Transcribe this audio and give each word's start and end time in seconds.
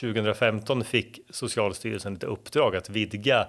2015 0.00 0.84
fick 0.84 1.20
Socialstyrelsen 1.30 2.16
ett 2.16 2.24
uppdrag 2.24 2.76
att 2.76 2.90
vidga 2.90 3.46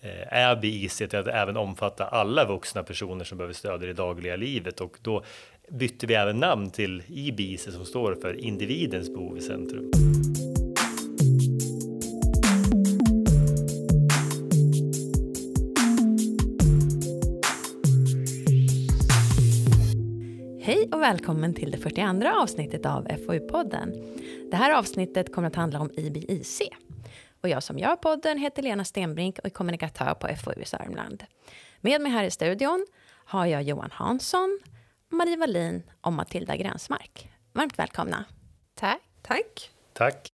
eh, 0.00 0.58
IC 0.62 0.96
till 0.96 1.16
att 1.16 1.26
även 1.26 1.56
omfatta 1.56 2.04
alla 2.04 2.44
vuxna 2.44 2.82
personer 2.82 3.24
som 3.24 3.38
behöver 3.38 3.54
stöd 3.54 3.82
i 3.84 3.86
det 3.86 3.92
dagliga 3.92 4.36
livet 4.36 4.80
och 4.80 4.96
då 5.02 5.24
bytte 5.70 6.06
vi 6.06 6.14
även 6.14 6.40
namn 6.40 6.70
till 6.70 7.02
IBIC 7.06 7.62
som 7.62 7.84
står 7.84 8.14
för 8.14 8.44
individens 8.44 9.08
behov 9.08 9.38
i 9.38 9.40
centrum. 9.40 9.90
Välkommen 21.10 21.54
till 21.54 21.70
det 21.70 21.78
42 21.78 22.28
avsnittet 22.28 22.86
av 22.86 23.06
FoU-podden. 23.08 24.18
Det 24.50 24.56
här 24.56 24.78
avsnittet 24.78 25.32
kommer 25.32 25.48
att 25.48 25.54
handla 25.54 25.80
om 25.80 25.90
IBIC. 25.96 26.62
Och 27.42 27.48
jag 27.48 27.62
som 27.62 27.78
gör 27.78 27.96
podden 27.96 28.38
heter 28.38 28.62
Lena 28.62 28.84
Stenbrink 28.84 29.38
och 29.38 29.46
är 29.46 29.50
kommunikatör 29.50 30.14
på 30.14 30.28
FoU 30.36 30.62
i 30.62 30.64
Sörmland. 30.64 31.24
Med 31.80 32.00
mig 32.00 32.12
här 32.12 32.24
i 32.24 32.30
studion 32.30 32.86
har 33.24 33.46
jag 33.46 33.62
Johan 33.62 33.90
Hansson, 33.92 34.60
Marie 35.08 35.36
Wallin 35.36 35.82
och 36.00 36.12
Matilda 36.12 36.56
Gränsmark. 36.56 37.30
Varmt 37.52 37.78
välkomna. 37.78 38.24
Tack. 38.74 39.00
Tack. 39.22 39.70
Tack. 39.92 40.28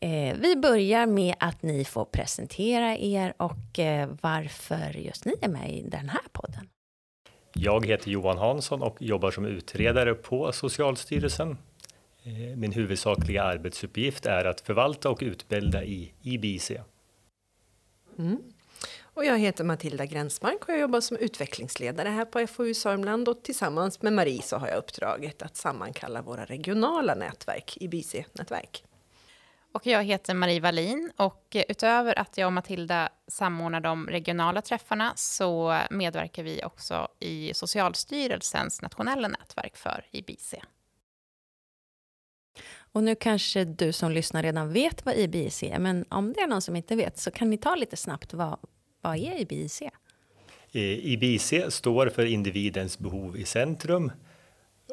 Eh, 0.00 0.36
vi 0.38 0.56
börjar 0.56 1.06
med 1.06 1.34
att 1.38 1.62
ni 1.62 1.84
får 1.84 2.04
presentera 2.04 2.96
er 2.96 3.34
och 3.36 3.78
eh, 3.78 4.08
varför 4.22 4.96
just 4.98 5.24
ni 5.24 5.34
är 5.42 5.48
med 5.48 5.72
i 5.72 5.82
den 5.88 6.08
här 6.08 6.24
podden. 6.32 6.68
Jag 7.52 7.86
heter 7.86 8.10
Johan 8.10 8.38
Hansson 8.38 8.82
och 8.82 9.02
jobbar 9.02 9.30
som 9.30 9.44
utredare 9.44 10.14
på 10.14 10.52
Socialstyrelsen. 10.52 11.56
Eh, 12.22 12.56
min 12.56 12.72
huvudsakliga 12.72 13.42
arbetsuppgift 13.42 14.26
är 14.26 14.44
att 14.44 14.60
förvalta 14.60 15.10
och 15.10 15.18
utbilda 15.22 15.84
i 15.84 16.12
IBIC. 16.22 16.72
Mm. 18.18 18.38
Och 19.14 19.24
jag 19.24 19.38
heter 19.38 19.64
Matilda 19.64 20.06
Gränsmark 20.06 20.64
och 20.64 20.68
jag 20.68 20.80
jobbar 20.80 21.00
som 21.00 21.16
utvecklingsledare 21.16 22.08
här 22.08 22.24
på 22.24 22.46
FoU 22.46 22.74
Sörmland 22.74 23.28
och 23.28 23.42
tillsammans 23.42 24.02
med 24.02 24.12
Marie 24.12 24.42
så 24.42 24.56
har 24.56 24.68
jag 24.68 24.78
uppdraget 24.78 25.42
att 25.42 25.56
sammankalla 25.56 26.22
våra 26.22 26.44
regionala 26.44 27.14
nätverk, 27.14 27.76
IBC-nätverk. 27.80 28.84
Och 29.72 29.86
jag 29.86 30.04
heter 30.04 30.34
Marie 30.34 30.60
Wallin 30.60 31.12
och 31.16 31.56
utöver 31.68 32.18
att 32.18 32.38
jag 32.38 32.46
och 32.46 32.52
Matilda 32.52 33.08
samordnar 33.28 33.80
de 33.80 34.06
regionala 34.06 34.62
träffarna 34.62 35.12
så 35.16 35.78
medverkar 35.90 36.42
vi 36.42 36.64
också 36.64 37.08
i 37.20 37.54
Socialstyrelsens 37.54 38.82
nationella 38.82 39.28
nätverk 39.28 39.76
för 39.76 40.04
IBIC. 40.10 40.54
Och 42.74 43.04
nu 43.04 43.14
kanske 43.14 43.64
du 43.64 43.92
som 43.92 44.12
lyssnar 44.12 44.42
redan 44.42 44.72
vet 44.72 45.04
vad 45.04 45.14
IBIC 45.14 45.62
är, 45.62 45.78
men 45.78 46.04
om 46.08 46.32
det 46.32 46.40
är 46.40 46.46
någon 46.46 46.62
som 46.62 46.76
inte 46.76 46.96
vet 46.96 47.18
så 47.18 47.30
kan 47.30 47.50
ni 47.50 47.58
ta 47.58 47.74
lite 47.74 47.96
snabbt 47.96 48.34
vad, 48.34 48.58
vad 49.00 49.16
är 49.16 49.40
IBIC? 49.40 49.82
IBIC 50.72 51.54
står 51.68 52.08
för 52.08 52.26
individens 52.26 52.98
behov 52.98 53.36
i 53.36 53.44
centrum 53.44 54.12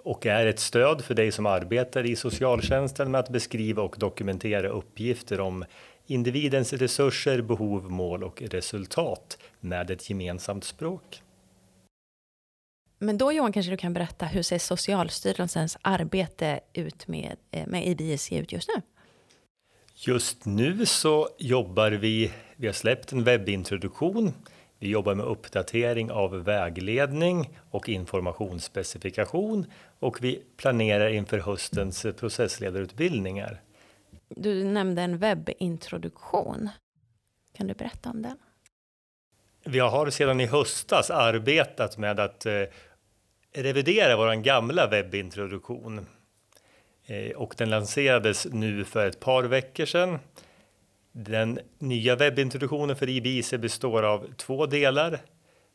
och 0.09 0.25
är 0.25 0.45
ett 0.45 0.59
stöd 0.59 1.01
för 1.01 1.13
dig 1.13 1.31
som 1.31 1.45
arbetar 1.45 2.05
i 2.05 2.15
socialtjänsten 2.15 3.11
med 3.11 3.19
att 3.19 3.29
beskriva 3.29 3.83
och 3.83 3.95
dokumentera 3.99 4.67
uppgifter 4.69 5.39
om 5.39 5.65
individens 6.07 6.73
resurser, 6.73 7.41
behov, 7.41 7.91
mål 7.91 8.23
och 8.23 8.41
resultat 8.41 9.37
med 9.59 9.91
ett 9.91 10.09
gemensamt 10.09 10.63
språk. 10.63 11.21
Men 12.99 13.17
då 13.17 13.31
Johan, 13.31 13.51
kanske 13.51 13.71
du 13.71 13.77
kan 13.77 13.93
berätta 13.93 14.25
hur 14.25 14.41
ser 14.41 14.59
Socialstyrelsens 14.59 15.77
arbete 15.81 16.59
ut 16.73 17.07
med, 17.07 17.35
eh, 17.51 17.67
med 17.67 17.87
IBIC 17.87 18.31
ut 18.31 18.51
just 18.51 18.69
nu? 18.75 18.81
Just 19.95 20.45
nu 20.45 20.85
så 20.85 21.29
jobbar 21.37 21.91
vi, 21.91 22.31
vi 22.55 22.67
har 22.67 22.73
släppt 22.73 23.11
en 23.11 23.23
webbintroduktion. 23.23 24.33
Vi 24.79 24.89
jobbar 24.89 25.15
med 25.15 25.25
uppdatering 25.25 26.11
av 26.11 26.43
vägledning 26.43 27.59
och 27.71 27.89
informationsspecifikation 27.89 29.65
och 29.99 30.23
vi 30.23 30.43
planerar 30.57 31.09
inför 31.09 31.37
höstens 31.37 32.05
processledarutbildningar. 32.19 33.61
Du 34.29 34.63
nämnde 34.63 35.01
en 35.01 35.17
webbintroduktion. 35.17 36.69
Kan 37.57 37.67
du 37.67 37.73
berätta 37.73 38.09
om 38.09 38.21
den? 38.21 38.37
Vi 39.65 39.79
har 39.79 40.09
sedan 40.09 40.41
i 40.41 40.45
höstas 40.45 41.09
arbetat 41.09 41.97
med 41.97 42.19
att 42.19 42.45
eh, 42.45 42.63
revidera 43.53 44.17
vår 44.17 44.35
gamla 44.35 44.87
webbintroduktion. 44.87 46.05
Eh, 47.05 47.31
och 47.31 47.53
den 47.57 47.69
lanserades 47.69 48.47
nu 48.51 48.85
för 48.85 49.07
ett 49.07 49.19
par 49.19 49.43
veckor 49.43 49.85
sedan. 49.85 50.19
Den 51.11 51.59
nya 51.79 52.15
webbintroduktionen 52.15 52.95
för 52.95 53.09
IBIC 53.09 53.53
består 53.53 54.03
av 54.03 54.33
två 54.37 54.65
delar. 54.65 55.19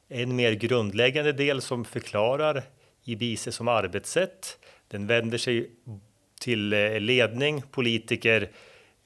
En 0.08 0.36
mer 0.36 0.52
grundläggande 0.52 1.32
del 1.32 1.60
som 1.60 1.84
förklarar 1.84 2.62
IBIC 3.04 3.48
som 3.50 3.68
arbetssätt. 3.68 4.58
Den 4.88 5.06
vänder 5.06 5.38
sig 5.38 5.70
till 6.40 6.72
eh, 6.72 7.00
ledning, 7.00 7.62
politiker, 7.70 8.50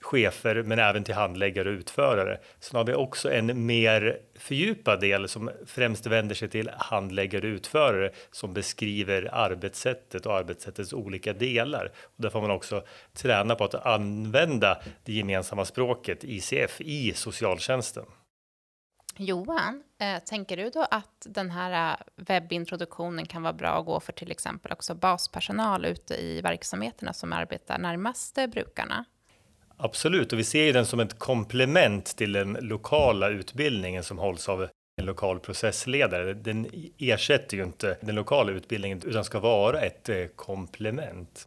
chefer 0.00 0.62
men 0.62 0.78
även 0.78 1.04
till 1.04 1.14
handläggare 1.14 1.68
och 1.68 1.72
utförare. 1.72 2.38
Sen 2.60 2.76
har 2.76 2.84
vi 2.84 2.94
också 2.94 3.32
en 3.32 3.66
mer 3.66 4.18
fördjupad 4.34 5.00
del 5.00 5.28
som 5.28 5.50
främst 5.66 6.06
vänder 6.06 6.34
sig 6.34 6.48
till 6.48 6.70
handläggare 6.76 7.46
och 7.46 7.54
utförare 7.54 8.10
som 8.30 8.54
beskriver 8.54 9.34
arbetssättet 9.34 10.26
och 10.26 10.34
arbetssättets 10.34 10.92
olika 10.92 11.32
delar. 11.32 11.92
Och 12.02 12.22
där 12.22 12.30
får 12.30 12.40
man 12.40 12.50
också 12.50 12.84
träna 13.12 13.54
på 13.54 13.64
att 13.64 13.74
använda 13.74 14.82
det 15.04 15.12
gemensamma 15.12 15.64
språket 15.64 16.24
ICF 16.24 16.80
i 16.80 17.12
socialtjänsten. 17.14 18.04
Johan, 19.20 19.82
eh, 20.00 20.22
tänker 20.24 20.56
du 20.56 20.70
då 20.70 20.86
att 20.90 21.26
den 21.26 21.50
här 21.50 21.92
eh, 21.92 21.96
webbintroduktionen 22.16 23.26
kan 23.26 23.42
vara 23.42 23.52
bra 23.52 23.68
att 23.68 23.86
gå 23.86 24.00
för 24.00 24.12
till 24.12 24.30
exempel 24.30 24.72
också 24.72 24.94
baspersonal 24.94 25.84
ute 25.84 26.14
i 26.14 26.40
verksamheterna 26.40 27.12
som 27.12 27.32
arbetar 27.32 27.78
närmast 27.78 28.38
brukarna? 28.48 29.04
Absolut, 29.80 30.32
och 30.32 30.38
vi 30.38 30.44
ser 30.44 30.72
den 30.72 30.86
som 30.86 31.00
ett 31.00 31.18
komplement 31.18 32.16
till 32.16 32.32
den 32.32 32.52
lokala 32.60 33.28
utbildningen 33.28 34.04
som 34.04 34.18
hålls 34.18 34.48
av 34.48 34.68
en 35.00 35.06
lokal 35.06 35.40
processledare. 35.40 36.34
Den 36.34 36.66
ersätter 36.98 37.56
ju 37.56 37.62
inte 37.62 37.98
den 38.00 38.14
lokala 38.14 38.52
utbildningen 38.52 39.02
utan 39.04 39.24
ska 39.24 39.40
vara 39.40 39.80
ett 39.80 40.08
eh, 40.08 40.26
komplement. 40.26 41.44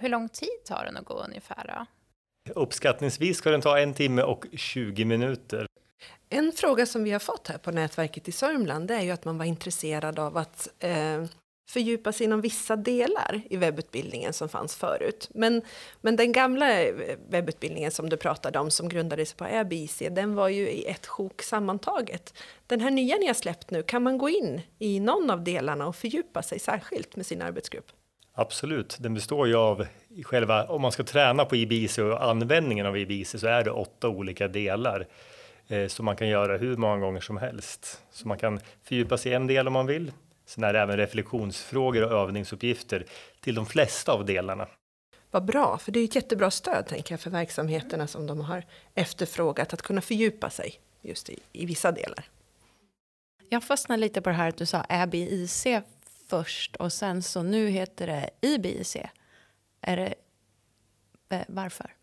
Hur 0.00 0.08
lång 0.08 0.28
tid 0.28 0.64
tar 0.64 0.84
den 0.84 0.96
att 0.96 1.04
gå 1.04 1.14
ungefär? 1.14 1.64
Då? 1.66 1.86
Uppskattningsvis 2.60 3.36
ska 3.36 3.50
den 3.50 3.60
ta 3.60 3.78
en 3.78 3.94
timme 3.94 4.22
och 4.22 4.46
20 4.52 5.04
minuter. 5.04 5.66
En 6.28 6.52
fråga 6.52 6.86
som 6.86 7.04
vi 7.04 7.10
har 7.10 7.18
fått 7.18 7.48
här 7.48 7.58
på 7.58 7.70
nätverket 7.70 8.28
i 8.28 8.32
Sörmland 8.32 8.90
är 8.90 9.00
ju 9.00 9.10
att 9.10 9.24
man 9.24 9.38
var 9.38 9.44
intresserad 9.44 10.18
av 10.18 10.36
att 10.36 10.68
eh, 10.78 11.24
fördjupa 11.66 12.12
sig 12.12 12.24
inom 12.24 12.40
vissa 12.40 12.76
delar 12.76 13.42
i 13.50 13.56
webbutbildningen 13.56 14.32
som 14.32 14.48
fanns 14.48 14.76
förut. 14.76 15.28
Men, 15.34 15.62
men 16.00 16.16
den 16.16 16.32
gamla 16.32 16.66
webbutbildningen 17.28 17.90
som 17.90 18.08
du 18.08 18.16
pratade 18.16 18.58
om, 18.58 18.70
som 18.70 18.88
grundades 18.88 19.34
på 19.34 19.44
ABC, 19.44 20.02
den 20.10 20.34
var 20.34 20.48
ju 20.48 20.70
i 20.70 20.84
ett 20.86 21.06
sjok 21.06 21.42
sammantaget. 21.42 22.34
Den 22.66 22.80
här 22.80 22.90
nya 22.90 23.16
ni 23.16 23.26
har 23.26 23.34
släppt 23.34 23.70
nu, 23.70 23.82
kan 23.82 24.02
man 24.02 24.18
gå 24.18 24.28
in 24.28 24.60
i 24.78 25.00
någon 25.00 25.30
av 25.30 25.44
delarna 25.44 25.86
och 25.86 25.96
fördjupa 25.96 26.42
sig 26.42 26.58
särskilt 26.58 27.16
med 27.16 27.26
sin 27.26 27.42
arbetsgrupp? 27.42 27.86
Absolut, 28.36 28.96
den 29.00 29.14
består 29.14 29.48
ju 29.48 29.56
av 29.56 29.86
själva, 30.24 30.64
om 30.64 30.82
man 30.82 30.92
ska 30.92 31.04
träna 31.04 31.44
på 31.44 31.56
IBC 31.56 31.98
och 31.98 32.24
användningen 32.24 32.86
av 32.86 32.96
IBC 32.96 33.40
så 33.40 33.46
är 33.46 33.64
det 33.64 33.70
åtta 33.70 34.08
olika 34.08 34.48
delar 34.48 35.06
eh, 35.68 35.86
som 35.86 36.04
man 36.04 36.16
kan 36.16 36.28
göra 36.28 36.56
hur 36.56 36.76
många 36.76 36.98
gånger 36.98 37.20
som 37.20 37.36
helst. 37.36 38.02
Så 38.10 38.28
man 38.28 38.38
kan 38.38 38.60
fördjupa 38.82 39.18
sig 39.18 39.32
i 39.32 39.34
en 39.34 39.46
del 39.46 39.66
om 39.66 39.72
man 39.72 39.86
vill, 39.86 40.12
Sen 40.44 40.64
är 40.64 40.72
det 40.72 40.80
även 40.80 40.96
reflektionsfrågor 40.96 42.02
och 42.02 42.20
övningsuppgifter 42.20 43.06
till 43.40 43.54
de 43.54 43.66
flesta 43.66 44.12
av 44.12 44.24
delarna. 44.24 44.68
Vad 45.30 45.44
bra, 45.44 45.78
för 45.78 45.92
det 45.92 46.00
är 46.00 46.04
ett 46.04 46.14
jättebra 46.14 46.50
stöd 46.50 46.86
tänker 46.86 47.12
jag 47.12 47.20
för 47.20 47.30
verksamheterna 47.30 48.06
som 48.06 48.26
de 48.26 48.40
har 48.40 48.64
efterfrågat 48.94 49.72
att 49.72 49.82
kunna 49.82 50.00
fördjupa 50.00 50.50
sig 50.50 50.80
just 51.02 51.30
i, 51.30 51.38
i 51.52 51.66
vissa 51.66 51.92
delar. 51.92 52.24
Jag 53.48 53.64
fastnade 53.64 54.00
lite 54.00 54.20
på 54.20 54.28
det 54.28 54.36
här 54.36 54.48
att 54.48 54.56
du 54.56 54.66
sa 54.66 54.84
ABIC 54.88 55.66
först 56.26 56.76
och 56.76 56.92
sen 56.92 57.22
så 57.22 57.42
nu 57.42 57.68
heter 57.68 58.06
det 58.06 58.30
IBIC. 58.40 58.96
Är 59.80 59.96
det 59.96 60.14
eh, 61.28 61.44
varför? 61.48 61.93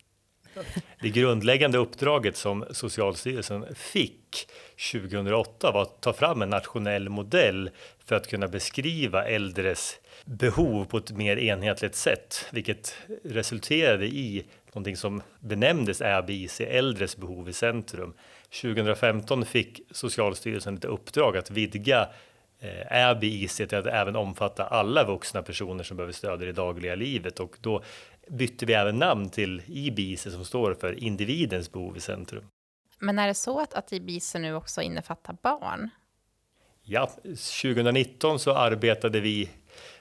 Det 1.00 1.08
grundläggande 1.08 1.78
uppdraget 1.78 2.36
som 2.36 2.64
Socialstyrelsen 2.70 3.74
fick 3.74 4.48
2008 4.92 5.70
var 5.72 5.82
att 5.82 6.00
ta 6.00 6.12
fram 6.12 6.42
en 6.42 6.50
nationell 6.50 7.08
modell 7.08 7.70
för 8.04 8.16
att 8.16 8.28
kunna 8.28 8.48
beskriva 8.48 9.24
äldres 9.24 10.00
behov 10.24 10.84
på 10.84 10.98
ett 10.98 11.10
mer 11.10 11.36
enhetligt 11.36 11.94
sätt, 11.94 12.46
vilket 12.50 12.96
resulterade 13.24 14.06
i 14.06 14.44
någonting 14.66 14.96
som 14.96 15.22
benämndes 15.40 16.02
ABIC, 16.02 16.60
äldres 16.60 17.16
behov 17.16 17.48
i 17.48 17.52
centrum. 17.52 18.14
2015 18.62 19.44
fick 19.44 19.80
Socialstyrelsen 19.90 20.76
ett 20.76 20.84
uppdrag 20.84 21.36
att 21.36 21.50
vidga 21.50 22.08
eh, 22.60 23.18
till 23.48 23.78
att 23.78 23.86
även 23.86 24.16
omfatta 24.16 24.64
alla 24.64 25.04
vuxna 25.04 25.42
personer 25.42 25.84
som 25.84 25.96
behöver 25.96 26.12
stöd 26.12 26.42
i 26.42 26.46
det 26.46 26.52
dagliga 26.52 26.94
livet 26.94 27.40
och 27.40 27.56
då 27.60 27.82
bytte 28.28 28.66
vi 28.66 28.72
även 28.74 28.98
namn 28.98 29.30
till 29.30 29.62
IBICE 29.66 30.30
som 30.30 30.44
står 30.44 30.74
för 30.74 31.04
individens 31.04 31.72
behov 31.72 31.96
i 31.96 32.00
centrum. 32.00 32.44
Men 32.98 33.18
är 33.18 33.26
det 33.26 33.34
så 33.34 33.60
att, 33.60 33.74
att 33.74 33.92
IBICE 33.92 34.38
nu 34.38 34.54
också 34.54 34.82
innefattar 34.82 35.36
barn? 35.42 35.90
Ja, 36.82 37.10
2019 37.24 38.38
så 38.38 38.52
arbetade 38.52 39.20
vi 39.20 39.50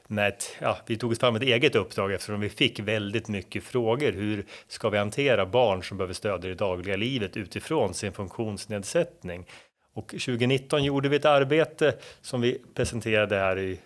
med 0.08 0.28
ett, 0.28 0.56
ja, 0.60 0.78
vi 0.86 0.98
tog 0.98 1.18
fram 1.18 1.36
ett 1.36 1.42
eget 1.42 1.76
uppdrag 1.76 2.14
eftersom 2.14 2.40
vi 2.40 2.50
fick 2.50 2.80
väldigt 2.80 3.28
mycket 3.28 3.64
frågor. 3.64 4.12
Hur 4.12 4.46
ska 4.68 4.90
vi 4.90 4.98
hantera 4.98 5.46
barn 5.46 5.84
som 5.84 5.98
behöver 5.98 6.14
stöd 6.14 6.46
i 6.46 6.48
det 6.48 6.56
dagliga 6.56 6.98
livet 6.98 7.38
utifrån 7.38 7.94
sin 7.94 8.14
funktionsnedsättning? 8.14 9.46
Och 9.94 10.08
2019 10.08 10.84
gjorde 10.84 11.10
vi 11.10 11.16
ett 11.16 11.26
arbete 11.26 11.96
som 12.22 12.42
vi 12.42 12.62
presenterade 12.74 13.36
här 13.36 13.60
i 13.60 13.80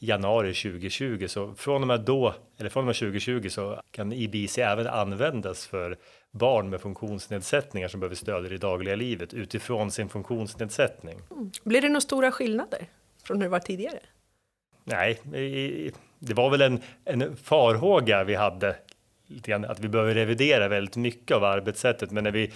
januari 0.00 0.54
2020. 0.54 1.26
Så 1.28 1.54
från 1.54 1.82
och 1.82 1.88
med 1.88 2.00
då, 2.00 2.34
eller 2.58 2.70
från 2.70 2.82
och 2.82 2.86
med 2.86 2.96
2020 2.96 3.48
så 3.48 3.80
kan 3.90 4.12
IBC 4.12 4.58
även 4.58 4.86
användas 4.86 5.66
för 5.66 5.98
barn 6.30 6.70
med 6.70 6.80
funktionsnedsättningar 6.80 7.88
som 7.88 8.00
behöver 8.00 8.16
stöd 8.16 8.46
i 8.46 8.48
det 8.48 8.58
dagliga 8.58 8.96
livet 8.96 9.34
utifrån 9.34 9.90
sin 9.90 10.08
funktionsnedsättning. 10.08 11.18
Mm. 11.30 11.50
Blir 11.64 11.80
det 11.80 11.88
några 11.88 12.00
stora 12.00 12.30
skillnader 12.30 12.86
från 13.24 13.36
hur 13.36 13.44
det 13.44 13.48
var 13.50 13.58
tidigare? 13.58 13.98
Nej, 14.84 15.20
det 16.18 16.34
var 16.34 16.50
väl 16.50 16.62
en, 16.62 16.80
en 17.04 17.36
farhåga 17.36 18.24
vi 18.24 18.34
hade, 18.34 18.76
att 19.68 19.80
vi 19.80 19.88
behöver 19.88 20.14
revidera 20.14 20.68
väldigt 20.68 20.96
mycket 20.96 21.36
av 21.36 21.44
arbetssättet. 21.44 22.10
Men 22.10 22.24
när 22.24 22.30
vi 22.30 22.52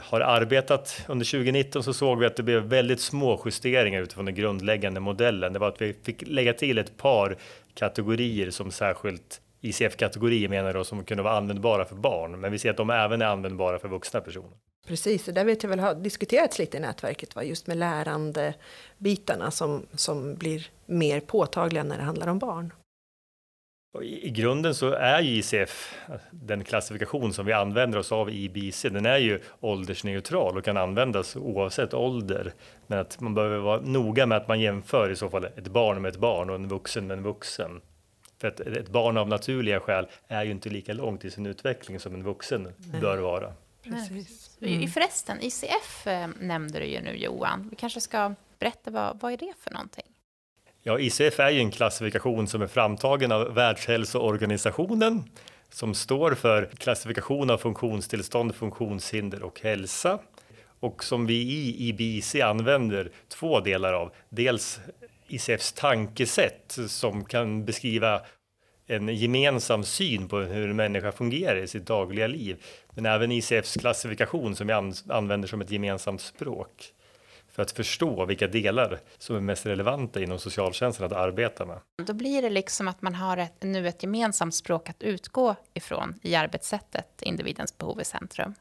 har 0.00 0.20
arbetat 0.20 1.04
under 1.08 1.26
2019 1.26 1.82
så 1.82 1.94
såg 1.94 2.18
vi 2.18 2.26
att 2.26 2.36
det 2.36 2.42
blev 2.42 2.62
väldigt 2.62 3.00
små 3.00 3.42
justeringar 3.44 4.02
utifrån 4.02 4.24
den 4.24 4.34
grundläggande 4.34 5.00
modellen. 5.00 5.52
Det 5.52 5.58
var 5.58 5.68
att 5.68 5.82
vi 5.82 5.94
fick 6.02 6.22
lägga 6.26 6.52
till 6.52 6.78
ett 6.78 6.96
par 6.96 7.36
kategorier 7.74 8.50
som 8.50 8.70
särskilt 8.70 9.40
ICF-kategorier 9.60 10.48
menar 10.48 10.74
då 10.74 10.84
som 10.84 11.04
kunde 11.04 11.22
vara 11.22 11.36
användbara 11.36 11.84
för 11.84 11.94
barn. 11.94 12.40
Men 12.40 12.52
vi 12.52 12.58
ser 12.58 12.70
att 12.70 12.76
de 12.76 12.90
även 12.90 13.22
är 13.22 13.26
användbara 13.26 13.78
för 13.78 13.88
vuxna 13.88 14.20
personer. 14.20 14.56
Precis, 14.86 15.24
det 15.24 15.32
där 15.32 15.44
vet 15.44 15.62
jag 15.62 15.70
väl 15.70 15.80
har 15.80 15.94
diskuterats 15.94 16.58
lite 16.58 16.76
i 16.76 16.80
nätverket, 16.80 17.36
va? 17.36 17.44
just 17.44 17.66
med 17.66 17.76
lärandebitarna 17.76 19.50
som, 19.50 19.86
som 19.94 20.34
blir 20.34 20.66
mer 20.86 21.20
påtagliga 21.20 21.82
när 21.84 21.96
det 21.96 22.02
handlar 22.02 22.26
om 22.26 22.38
barn. 22.38 22.72
I 24.02 24.30
grunden 24.30 24.74
så 24.74 24.92
är 24.92 25.20
ju 25.20 25.38
ICF, 25.38 25.94
den 26.30 26.64
klassifikation 26.64 27.32
som 27.32 27.46
vi 27.46 27.52
använder 27.52 27.98
oss 27.98 28.12
av 28.12 28.30
i 28.30 28.48
BC, 28.48 28.88
den 28.88 29.06
är 29.06 29.16
ju 29.16 29.40
åldersneutral 29.60 30.56
och 30.56 30.64
kan 30.64 30.76
användas 30.76 31.36
oavsett 31.36 31.94
ålder. 31.94 32.52
Men 32.86 32.98
att 32.98 33.20
man 33.20 33.34
behöver 33.34 33.58
vara 33.58 33.80
noga 33.80 34.26
med 34.26 34.38
att 34.38 34.48
man 34.48 34.60
jämför 34.60 35.10
i 35.10 35.16
så 35.16 35.30
fall 35.30 35.44
ett 35.44 35.68
barn 35.68 36.02
med 36.02 36.08
ett 36.08 36.20
barn 36.20 36.50
och 36.50 36.56
en 36.56 36.68
vuxen 36.68 37.06
med 37.06 37.18
en 37.18 37.24
vuxen. 37.24 37.80
För 38.40 38.48
att 38.48 38.60
ett 38.60 38.88
barn 38.88 39.16
av 39.16 39.28
naturliga 39.28 39.80
skäl 39.80 40.06
är 40.28 40.44
ju 40.44 40.50
inte 40.50 40.68
lika 40.68 40.92
långt 40.92 41.24
i 41.24 41.30
sin 41.30 41.46
utveckling 41.46 42.00
som 42.00 42.14
en 42.14 42.22
vuxen 42.22 42.62
Nej. 42.62 43.00
bör 43.00 43.18
vara. 43.18 43.52
Precis. 43.82 44.58
Mm. 44.60 44.88
Förresten, 44.88 45.38
ICF 45.40 46.06
eh, 46.06 46.28
nämnde 46.40 46.78
du 46.78 46.84
ju 46.84 47.00
nu 47.00 47.16
Johan. 47.16 47.68
Vi 47.70 47.76
kanske 47.76 48.00
ska 48.00 48.34
berätta 48.58 48.90
vad, 48.90 49.20
vad 49.20 49.32
är 49.32 49.36
det 49.36 49.52
för 49.60 49.70
någonting? 49.70 50.04
Ja, 50.88 50.98
ICF 50.98 51.40
är 51.40 51.50
ju 51.50 51.60
en 51.60 51.70
klassifikation 51.70 52.46
som 52.46 52.62
är 52.62 52.66
framtagen 52.66 53.32
av 53.32 53.54
Världshälsoorganisationen 53.54 55.22
som 55.70 55.94
står 55.94 56.34
för 56.34 56.64
klassifikation 56.78 57.50
av 57.50 57.58
funktionstillstånd, 57.58 58.54
funktionshinder 58.54 59.42
och 59.42 59.60
hälsa 59.60 60.18
och 60.80 61.04
som 61.04 61.26
vi 61.26 61.34
i 61.34 61.88
IBIC 61.88 62.34
använder 62.34 63.10
två 63.28 63.60
delar 63.60 63.92
av. 63.92 64.12
Dels 64.28 64.80
ICFs 65.28 65.72
tankesätt 65.72 66.78
som 66.86 67.24
kan 67.24 67.64
beskriva 67.64 68.20
en 68.86 69.08
gemensam 69.08 69.84
syn 69.84 70.28
på 70.28 70.38
hur 70.38 70.70
en 70.70 70.76
människa 70.76 71.12
fungerar 71.12 71.56
i 71.56 71.66
sitt 71.66 71.86
dagliga 71.86 72.26
liv. 72.26 72.64
Men 72.94 73.06
även 73.06 73.32
ICFs 73.32 73.74
klassifikation 73.74 74.56
som 74.56 74.66
vi 74.66 74.72
använder 75.08 75.48
som 75.48 75.60
ett 75.60 75.70
gemensamt 75.70 76.20
språk 76.20 76.92
för 77.58 77.62
att 77.62 77.70
förstå 77.70 78.24
vilka 78.24 78.46
delar 78.46 79.00
som 79.18 79.36
är 79.36 79.40
mest 79.40 79.66
relevanta 79.66 80.20
inom 80.20 80.38
socialtjänsten 80.38 81.06
att 81.06 81.12
arbeta 81.12 81.66
med. 81.66 81.78
Då 82.06 82.12
blir 82.12 82.42
det 82.42 82.50
liksom 82.50 82.88
att 82.88 83.02
man 83.02 83.14
har 83.14 83.36
ett, 83.36 83.62
nu 83.62 83.88
ett 83.88 84.02
gemensamt 84.02 84.54
språk 84.54 84.90
att 84.90 85.02
utgå 85.02 85.56
ifrån 85.74 86.14
i 86.22 86.34
arbetssättet, 86.34 87.22
individens 87.22 87.78
behov 87.78 88.00
i 88.00 88.04
centrum. 88.04 88.54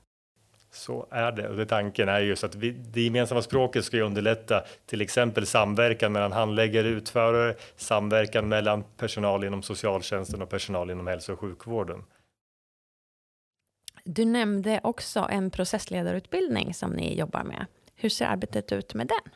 Så 0.71 1.07
är 1.11 1.31
det. 1.31 1.49
Och 1.49 1.55
det 1.55 1.65
tanken 1.65 2.09
är 2.09 2.19
just 2.19 2.43
att 2.43 2.55
vi, 2.55 2.71
det 2.71 3.01
gemensamma 3.01 3.41
språket 3.41 3.85
ska 3.85 3.97
underlätta 3.97 4.63
till 4.85 5.01
exempel 5.01 5.45
samverkan 5.45 6.11
mellan 6.11 6.31
handläggare 6.31 6.87
och 6.87 6.97
utförare, 6.97 7.55
samverkan 7.75 8.49
mellan 8.49 8.83
personal 8.83 9.43
inom 9.43 9.63
socialtjänsten 9.63 10.41
och 10.41 10.49
personal 10.49 10.91
inom 10.91 11.07
hälso 11.07 11.33
och 11.33 11.39
sjukvården. 11.39 12.03
Du 14.03 14.25
nämnde 14.25 14.79
också 14.83 15.27
en 15.29 15.51
processledarutbildning 15.51 16.73
som 16.73 16.91
ni 16.91 17.19
jobbar 17.19 17.43
med. 17.43 17.65
Hur 17.99 18.09
ser 18.09 18.25
arbetet 18.25 18.71
ut 18.71 18.93
med 18.93 19.07
den? 19.07 19.33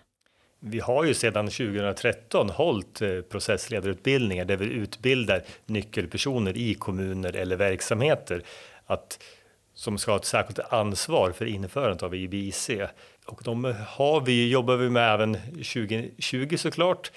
Vi 0.59 0.79
har 0.79 1.03
ju 1.03 1.13
sedan 1.13 1.47
2013 1.47 2.49
hållit 2.49 3.01
eh, 3.01 3.21
processledarutbildningar 3.21 4.45
där 4.45 4.57
vi 4.57 4.65
utbildar 4.65 5.43
nyckelpersoner 5.65 6.57
i 6.57 6.73
kommuner 6.73 7.35
eller 7.35 7.55
verksamheter 7.55 8.43
att 8.85 9.23
som 9.73 9.97
ska 9.97 10.11
ha 10.11 10.17
ett 10.17 10.25
särskilt 10.25 10.59
ansvar 10.59 11.31
för 11.31 11.45
införandet 11.45 12.03
av 12.03 12.15
IBIC. 12.15 12.69
Och 13.25 13.41
de 13.43 13.75
har 13.87 14.21
vi, 14.21 14.49
jobbar 14.49 14.75
vi 14.75 14.89
med 14.89 15.13
även 15.13 15.33
2020 15.33 16.57
såklart. 16.57 17.11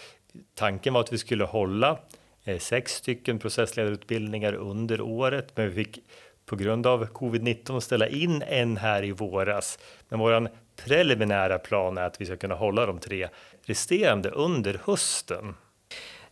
Tanken 0.54 0.94
var 0.94 1.00
att 1.00 1.12
vi 1.12 1.18
skulle 1.18 1.44
hålla 1.44 1.98
eh, 2.44 2.58
sex 2.58 2.92
stycken 2.92 3.38
processledarutbildningar 3.38 4.52
under 4.52 5.00
året, 5.00 5.52
men 5.56 5.70
vi 5.70 5.84
fick 5.84 5.98
på 6.46 6.56
grund 6.56 6.86
av 6.86 7.06
covid-19 7.06 7.80
ställa 7.80 8.08
in 8.08 8.42
en 8.42 8.76
här 8.76 9.04
i 9.04 9.10
våras. 9.10 9.78
Men 10.08 10.18
vår 10.18 10.48
preliminära 10.76 11.58
plan 11.58 11.98
är 11.98 12.02
att 12.02 12.20
vi 12.20 12.26
ska 12.26 12.36
kunna 12.36 12.54
hålla 12.54 12.86
de 12.86 12.98
tre 12.98 13.28
resterande 13.62 14.30
under 14.30 14.80
hösten. 14.84 15.54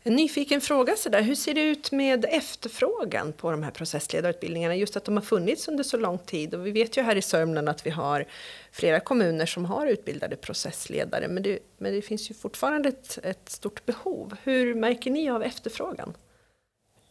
En 0.04 0.16
nyfiken 0.16 0.60
fråga 0.60 0.96
sådär, 0.96 1.22
hur 1.22 1.34
ser 1.34 1.54
det 1.54 1.62
ut 1.62 1.92
med 1.92 2.24
efterfrågan 2.28 3.32
på 3.32 3.50
de 3.50 3.62
här 3.62 3.70
processledarutbildningarna? 3.70 4.76
Just 4.76 4.96
att 4.96 5.04
de 5.04 5.16
har 5.16 5.22
funnits 5.22 5.68
under 5.68 5.84
så 5.84 5.96
lång 5.96 6.18
tid 6.18 6.54
och 6.54 6.66
vi 6.66 6.70
vet 6.70 6.96
ju 6.96 7.02
här 7.02 7.16
i 7.16 7.22
Sörmland 7.22 7.68
att 7.68 7.86
vi 7.86 7.90
har 7.90 8.24
flera 8.72 9.00
kommuner 9.00 9.46
som 9.46 9.64
har 9.64 9.86
utbildade 9.86 10.36
processledare 10.36 11.28
men 11.28 11.42
det, 11.42 11.58
men 11.78 11.92
det 11.92 12.02
finns 12.02 12.30
ju 12.30 12.34
fortfarande 12.34 12.88
ett, 12.88 13.18
ett 13.22 13.48
stort 13.48 13.86
behov. 13.86 14.36
Hur 14.42 14.74
märker 14.74 15.10
ni 15.10 15.30
av 15.30 15.42
efterfrågan? 15.42 16.14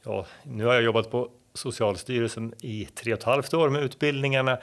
Ja, 0.03 0.25
nu 0.43 0.65
har 0.65 0.73
jag 0.73 0.83
jobbat 0.83 1.11
på 1.11 1.29
Socialstyrelsen 1.53 2.53
i 2.61 2.85
tre 2.85 3.13
och 3.13 3.19
ett 3.19 3.25
halvt 3.25 3.53
år 3.53 3.69
med 3.69 3.83
utbildningarna 3.83 4.57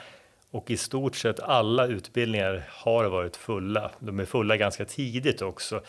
och 0.51 0.71
i 0.71 0.77
stort 0.77 1.15
sett 1.15 1.39
alla 1.39 1.87
utbildningar 1.87 2.63
har 2.69 3.05
varit 3.05 3.37
fulla. 3.37 3.91
De 3.99 4.19
är 4.19 4.25
fulla 4.25 4.57
ganska 4.57 4.85
tidigt 4.85 5.41
också. 5.41 5.81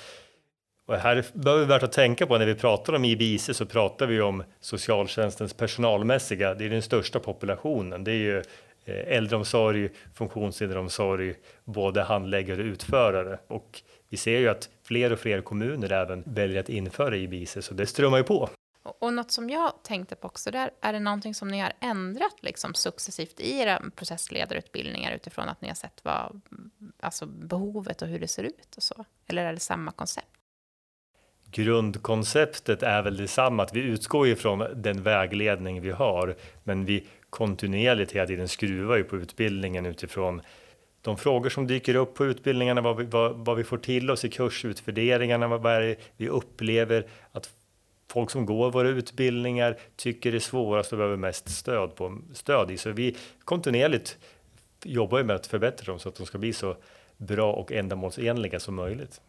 Och 0.86 0.96
här 0.96 1.24
behöver 1.32 1.64
vi 1.64 1.68
värt 1.68 1.82
att 1.82 1.92
tänka 1.92 2.26
på 2.26 2.38
när 2.38 2.46
vi 2.46 2.54
pratar 2.54 2.92
om 2.92 3.04
IBIC 3.04 3.50
så 3.56 3.66
pratar 3.66 4.06
vi 4.06 4.20
om 4.20 4.42
socialtjänstens 4.60 5.54
personalmässiga, 5.54 6.54
det 6.54 6.64
är 6.64 6.70
den 6.70 6.82
största 6.82 7.20
populationen. 7.20 8.04
Det 8.04 8.10
är 8.10 8.14
ju 8.14 8.38
eh, 8.84 9.16
äldreomsorg, 9.16 9.88
funktionshinderomsorg, 10.14 11.34
både 11.64 12.02
handläggare 12.02 12.60
och 12.60 12.66
utförare. 12.66 13.38
Och 13.46 13.82
vi 14.08 14.16
ser 14.16 14.38
ju 14.38 14.48
att 14.48 14.68
fler 14.84 15.12
och 15.12 15.18
fler 15.18 15.40
kommuner 15.40 15.92
även 15.92 16.22
väljer 16.26 16.60
att 16.60 16.68
införa 16.68 17.16
IBIC, 17.16 17.56
så 17.60 17.74
det 17.74 17.86
strömmar 17.86 18.18
ju 18.18 18.24
på. 18.24 18.50
Och, 18.82 19.02
och 19.02 19.14
något 19.14 19.30
som 19.30 19.50
jag 19.50 19.72
tänkte 19.82 20.16
på 20.16 20.26
också 20.26 20.50
där, 20.50 20.70
är 20.80 20.92
det 20.92 21.00
någonting 21.00 21.34
som 21.34 21.48
ni 21.48 21.60
har 21.60 21.72
ändrat 21.80 22.36
liksom 22.40 22.74
successivt 22.74 23.40
i 23.40 23.58
era 23.58 23.82
processledarutbildningar 23.96 25.12
utifrån 25.12 25.48
att 25.48 25.60
ni 25.60 25.68
har 25.68 25.74
sett 25.74 26.00
vad, 26.04 26.40
alltså 27.00 27.26
behovet 27.26 28.02
och 28.02 28.08
hur 28.08 28.18
det 28.18 28.28
ser 28.28 28.44
ut 28.44 28.76
och 28.76 28.82
så? 28.82 29.04
Eller 29.26 29.44
är 29.44 29.52
det 29.52 29.60
samma 29.60 29.92
koncept? 29.92 30.26
Grundkonceptet 31.50 32.82
är 32.82 33.02
väl 33.02 33.16
detsamma, 33.16 33.62
att 33.62 33.74
vi 33.74 33.80
utgår 33.80 34.28
ifrån 34.28 34.66
den 34.74 35.02
vägledning 35.02 35.80
vi 35.80 35.90
har, 35.90 36.36
men 36.64 36.84
vi 36.84 37.06
kontinuerligt 37.30 38.12
hela 38.12 38.26
tiden 38.26 38.48
skruvar 38.48 38.96
ju 38.96 39.04
på 39.04 39.16
utbildningen 39.16 39.86
utifrån 39.86 40.42
de 41.02 41.16
frågor 41.16 41.50
som 41.50 41.66
dyker 41.66 41.94
upp 41.94 42.14
på 42.14 42.26
utbildningarna, 42.26 42.80
vad 42.80 42.96
vi, 42.96 43.04
vad, 43.04 43.36
vad 43.36 43.56
vi 43.56 43.64
får 43.64 43.78
till 43.78 44.10
oss 44.10 44.24
i 44.24 44.30
kursutvärderingarna, 44.30 45.48
vad 45.48 45.72
är 45.72 45.80
det 45.80 45.96
vi 46.16 46.28
upplever 46.28 47.06
att 47.32 47.50
folk 48.10 48.30
som 48.30 48.46
går 48.46 48.70
våra 48.70 48.88
utbildningar 48.88 49.78
tycker 49.96 50.30
det 50.30 50.38
är 50.38 50.40
svårast 50.40 50.92
och 50.92 50.98
behöver 50.98 51.16
mest 51.16 51.48
stöd, 51.48 51.94
på, 51.94 52.18
stöd 52.32 52.70
i. 52.70 52.76
Så 52.76 52.90
vi 52.90 53.16
kontinuerligt 53.44 54.18
jobbar 54.84 55.22
med 55.22 55.36
att 55.36 55.46
förbättra 55.46 55.92
dem 55.92 55.98
så 55.98 56.08
att 56.08 56.14
de 56.14 56.26
ska 56.26 56.38
bli 56.38 56.52
så 56.52 56.76
bra 57.16 57.52
och 57.52 57.72
ändamålsenliga 57.72 58.60
som 58.60 58.74
möjligt. 58.74 59.20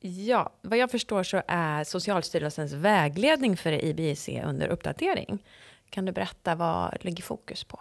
Ja, 0.00 0.52
vad 0.62 0.78
jag 0.78 0.90
förstår 0.90 1.22
så 1.22 1.42
är 1.46 1.84
Socialstyrelsens 1.84 2.72
vägledning 2.72 3.56
för 3.56 3.72
IBIC 3.72 4.28
under 4.44 4.68
uppdatering. 4.68 5.44
Kan 5.90 6.04
du 6.04 6.12
berätta 6.12 6.54
vad 6.54 7.04
ligger 7.04 7.22
fokus 7.22 7.64
på? 7.64 7.80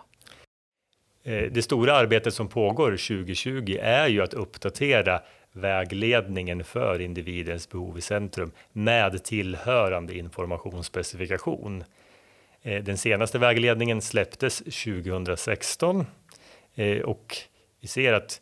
Eh, 1.24 1.52
det 1.52 1.62
stora 1.62 1.96
arbetet 1.96 2.34
som 2.34 2.48
pågår 2.48 2.92
2020 2.92 3.78
är 3.82 4.08
ju 4.08 4.22
att 4.22 4.34
uppdatera 4.34 5.22
vägledningen 5.54 6.64
för 6.64 7.02
individens 7.02 7.70
behov 7.70 7.98
i 7.98 8.02
centrum 8.02 8.52
med 8.72 9.24
tillhörande 9.24 10.18
informationsspecifikation. 10.18 11.84
Eh, 12.62 12.84
den 12.84 12.98
senaste 12.98 13.40
vägledningen 13.40 14.02
släpptes 14.02 14.58
2016 14.58 16.06
eh, 16.76 17.00
och 17.00 17.38
vi 17.82 17.88
ser 17.88 18.14
att 18.14 18.42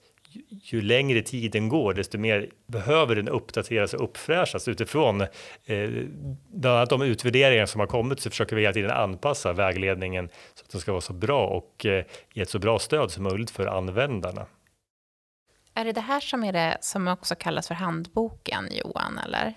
ju 0.50 0.82
längre 0.82 1.22
tiden 1.22 1.70
går, 1.70 1.94
desto 1.94 2.18
mer 2.18 2.50
behöver 2.68 3.16
den 3.16 3.28
uppdateras 3.28 3.94
och 3.94 4.04
uppfräschas 4.04 4.68
utifrån 4.68 5.22
eh, 5.22 5.90
bland 6.48 6.78
annat 6.78 6.90
de 6.90 7.02
utvärderingar 7.02 7.66
som 7.66 7.80
har 7.80 7.88
kommit 7.88 8.20
så 8.20 8.30
försöker 8.30 8.56
vi 8.56 8.62
hela 8.62 8.74
tiden 8.74 8.92
anpassa 8.92 9.54
vägledningen 9.54 10.30
så 10.54 10.64
att 10.64 10.72
den 10.72 10.82
ska 10.82 10.92
vara 10.92 11.02
så 11.02 11.14
bra 11.14 11.48
och 11.48 11.86
eh, 11.86 12.06
ge 12.34 12.42
ett 12.42 12.50
så 12.50 12.60
bra 12.60 12.80
stöd 12.80 13.12
som 13.12 13.24
möjligt 13.24 13.50
för 13.50 13.66
användarna. 13.66 14.46
Är 15.78 15.86
det 15.86 15.92
det 15.92 16.02
här 16.02 16.20
som 16.20 16.44
är 16.44 16.54
det 16.54 16.78
som 16.82 17.08
också 17.08 17.36
kallas 17.36 17.68
för 17.68 17.76
handboken, 17.76 18.70
Johan, 18.72 19.18
eller? 19.18 19.54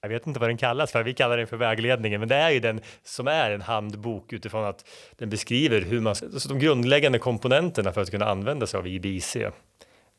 Jag 0.00 0.08
vet 0.08 0.26
inte 0.26 0.40
vad 0.40 0.48
den 0.48 0.56
kallas 0.56 0.92
för, 0.92 1.02
vi 1.02 1.14
kallar 1.14 1.36
den 1.36 1.46
för 1.46 1.56
vägledningen, 1.56 2.20
men 2.20 2.28
det 2.28 2.36
är 2.36 2.50
ju 2.50 2.60
den 2.60 2.80
som 3.02 3.28
är 3.28 3.50
en 3.50 3.62
handbok 3.62 4.32
utifrån 4.32 4.64
att 4.64 4.88
den 5.16 5.30
beskriver 5.30 5.80
hur 5.80 6.00
man, 6.00 6.10
alltså 6.10 6.48
de 6.48 6.58
grundläggande 6.58 7.18
komponenterna 7.18 7.92
för 7.92 8.00
att 8.00 8.10
kunna 8.10 8.26
använda 8.26 8.66
sig 8.66 8.78
av 8.78 8.86
IBIC. 8.86 9.36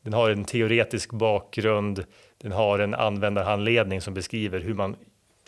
Den 0.02 0.12
har 0.12 0.30
en 0.30 0.44
teoretisk 0.44 1.12
bakgrund, 1.12 2.04
den 2.38 2.52
har 2.52 2.78
en 2.78 2.94
användarhandledning 2.94 4.00
som 4.00 4.14
beskriver 4.14 4.60
hur 4.60 4.74
man 4.74 4.96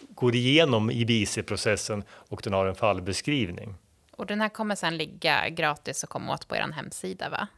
går 0.08 0.34
igenom 0.34 0.90
IBIC-processen 0.90 2.02
och 2.10 2.40
den 2.44 2.52
har 2.52 2.66
en 2.66 2.74
fallbeskrivning. 2.74 3.74
Och 4.10 4.26
den 4.26 4.40
här 4.40 4.48
kommer 4.48 4.74
sedan 4.74 4.96
ligga 4.96 5.48
gratis 5.48 6.02
och 6.02 6.10
komma 6.10 6.34
åt 6.34 6.48
på 6.48 6.56
er 6.56 6.72
hemsida, 6.72 7.28
va? 7.28 7.48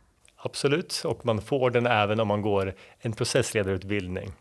Absolut, 0.45 1.03
och 1.05 1.27
man 1.27 1.43
får 1.43 1.71
den 1.71 1.87
även 1.87 2.21
om 2.21 2.29
man 2.29 2.43
går 2.43 2.75
en 2.99 3.13
processledarutbildning. 3.13 4.33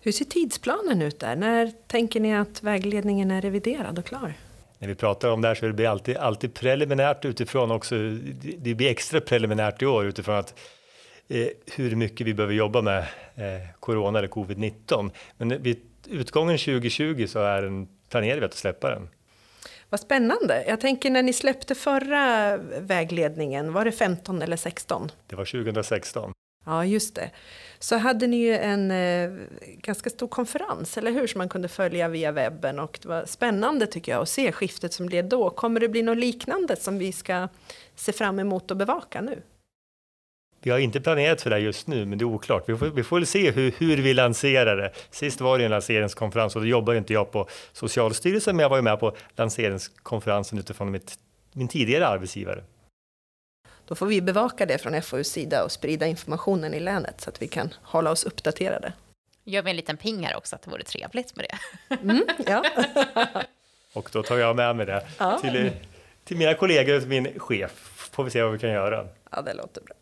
Hur 0.00 0.12
ser 0.12 0.24
tidsplanen 0.24 1.02
ut 1.02 1.20
där? 1.20 1.36
När 1.36 1.72
tänker 1.86 2.20
ni 2.20 2.36
att 2.36 2.62
vägledningen 2.62 3.30
är 3.30 3.42
reviderad 3.42 3.98
och 3.98 4.04
klar? 4.04 4.34
När 4.78 4.88
vi 4.88 4.94
pratar 4.94 5.30
om 5.30 5.40
det 5.40 5.48
här 5.48 5.54
så 5.54 5.60
blir 5.60 5.72
det 5.72 5.86
alltid, 5.86 6.16
alltid 6.16 6.54
preliminärt 6.54 7.24
utifrån 7.24 7.70
också. 7.70 7.94
Det 8.58 8.74
blir 8.74 8.90
extra 8.90 9.20
preliminärt 9.20 9.82
i 9.82 9.86
år 9.86 10.06
utifrån 10.06 10.34
att 10.34 10.54
eh, 11.28 11.46
hur 11.76 11.96
mycket 11.96 12.26
vi 12.26 12.34
behöver 12.34 12.54
jobba 12.54 12.82
med 12.82 12.98
eh, 13.34 13.68
corona 13.80 14.18
eller 14.18 14.28
covid-19. 14.28 15.10
Men 15.36 15.62
vid 15.62 15.80
utgången 16.06 16.58
2020 16.58 17.26
så 17.28 17.38
är 17.38 17.62
den, 17.62 17.88
planerar 18.08 18.40
vi 18.40 18.46
att 18.46 18.54
släppa 18.54 18.90
den. 18.90 19.08
Vad 19.90 20.00
spännande. 20.00 20.64
Jag 20.68 20.80
tänker 20.80 21.10
när 21.10 21.22
ni 21.22 21.32
släppte 21.32 21.74
förra 21.74 22.56
vägledningen, 22.80 23.72
var 23.72 23.84
det 23.84 23.92
15 23.92 24.42
eller 24.42 24.56
16? 24.56 25.10
Det 25.26 25.36
var 25.36 25.44
2016. 25.44 26.32
Ja, 26.66 26.84
just 26.84 27.14
det. 27.14 27.30
Så 27.78 27.96
hade 27.96 28.26
ni 28.26 28.36
ju 28.36 28.56
en 28.56 28.90
eh, 28.90 29.30
ganska 29.64 30.10
stor 30.10 30.28
konferens, 30.28 30.98
eller 30.98 31.10
hur, 31.10 31.26
som 31.26 31.38
man 31.38 31.48
kunde 31.48 31.68
följa 31.68 32.08
via 32.08 32.32
webben 32.32 32.78
och 32.78 32.98
det 33.02 33.08
var 33.08 33.24
spännande 33.26 33.86
tycker 33.86 34.12
jag 34.12 34.22
att 34.22 34.28
se 34.28 34.52
skiftet 34.52 34.92
som 34.92 35.06
blev 35.06 35.28
då. 35.28 35.50
Kommer 35.50 35.80
det 35.80 35.88
bli 35.88 36.02
något 36.02 36.18
liknande 36.18 36.76
som 36.76 36.98
vi 36.98 37.12
ska 37.12 37.48
se 37.94 38.12
fram 38.12 38.38
emot 38.38 38.70
och 38.70 38.76
bevaka 38.76 39.20
nu? 39.20 39.42
Vi 40.66 40.72
har 40.72 40.78
inte 40.78 41.00
planerat 41.00 41.42
för 41.42 41.50
det 41.50 41.58
just 41.58 41.86
nu, 41.86 42.06
men 42.06 42.18
det 42.18 42.22
är 42.22 42.26
oklart. 42.26 42.68
Vi 42.68 42.76
får, 42.76 42.86
vi 42.86 43.02
får 43.02 43.16
väl 43.16 43.26
se 43.26 43.50
hur, 43.50 43.74
hur 43.78 43.96
vi 43.96 44.14
lanserar 44.14 44.76
det. 44.76 44.92
Sist 45.10 45.40
var 45.40 45.58
det 45.58 45.64
en 45.64 45.70
lanseringskonferens 45.70 46.56
och 46.56 46.62
då 46.62 46.68
jobbar 46.68 46.94
inte 46.94 47.12
jag 47.12 47.32
på 47.32 47.48
Socialstyrelsen, 47.72 48.56
men 48.56 48.62
jag 48.62 48.70
var 48.70 48.76
ju 48.76 48.82
med 48.82 49.00
på 49.00 49.16
lanseringskonferensen 49.36 50.58
utifrån 50.58 50.90
mitt, 50.90 51.18
min 51.52 51.68
tidigare 51.68 52.06
arbetsgivare. 52.06 52.64
Då 53.86 53.94
får 53.94 54.06
vi 54.06 54.22
bevaka 54.22 54.66
det 54.66 54.78
från 54.78 55.02
FoUs 55.02 55.28
sida 55.28 55.64
och 55.64 55.72
sprida 55.72 56.06
informationen 56.06 56.74
i 56.74 56.80
länet 56.80 57.20
så 57.20 57.30
att 57.30 57.42
vi 57.42 57.48
kan 57.48 57.74
hålla 57.82 58.10
oss 58.10 58.24
uppdaterade. 58.24 58.92
Gör 59.44 59.62
vi 59.62 59.70
en 59.70 59.76
liten 59.76 59.96
ping 59.96 60.26
här 60.26 60.36
också, 60.36 60.56
att 60.56 60.62
det 60.62 60.70
vore 60.70 60.82
trevligt 60.82 61.36
med 61.36 61.46
det. 61.50 61.94
Mm, 62.02 62.22
ja. 62.46 62.64
och 63.92 64.08
då 64.12 64.22
tar 64.22 64.36
jag 64.36 64.56
med 64.56 64.76
mig 64.76 64.86
det 64.86 65.06
ja. 65.18 65.38
till, 65.38 65.70
till 66.24 66.36
mina 66.36 66.54
kollegor 66.54 66.94
och 66.94 67.00
till 67.00 67.10
min 67.10 67.38
chef. 67.38 67.70
Får 68.12 68.24
vi 68.24 68.30
se 68.30 68.42
vad 68.42 68.52
vi 68.52 68.58
kan 68.58 68.70
göra. 68.70 69.08
Ja, 69.30 69.42
det 69.42 69.54
låter 69.54 69.82
bra. 69.82 69.94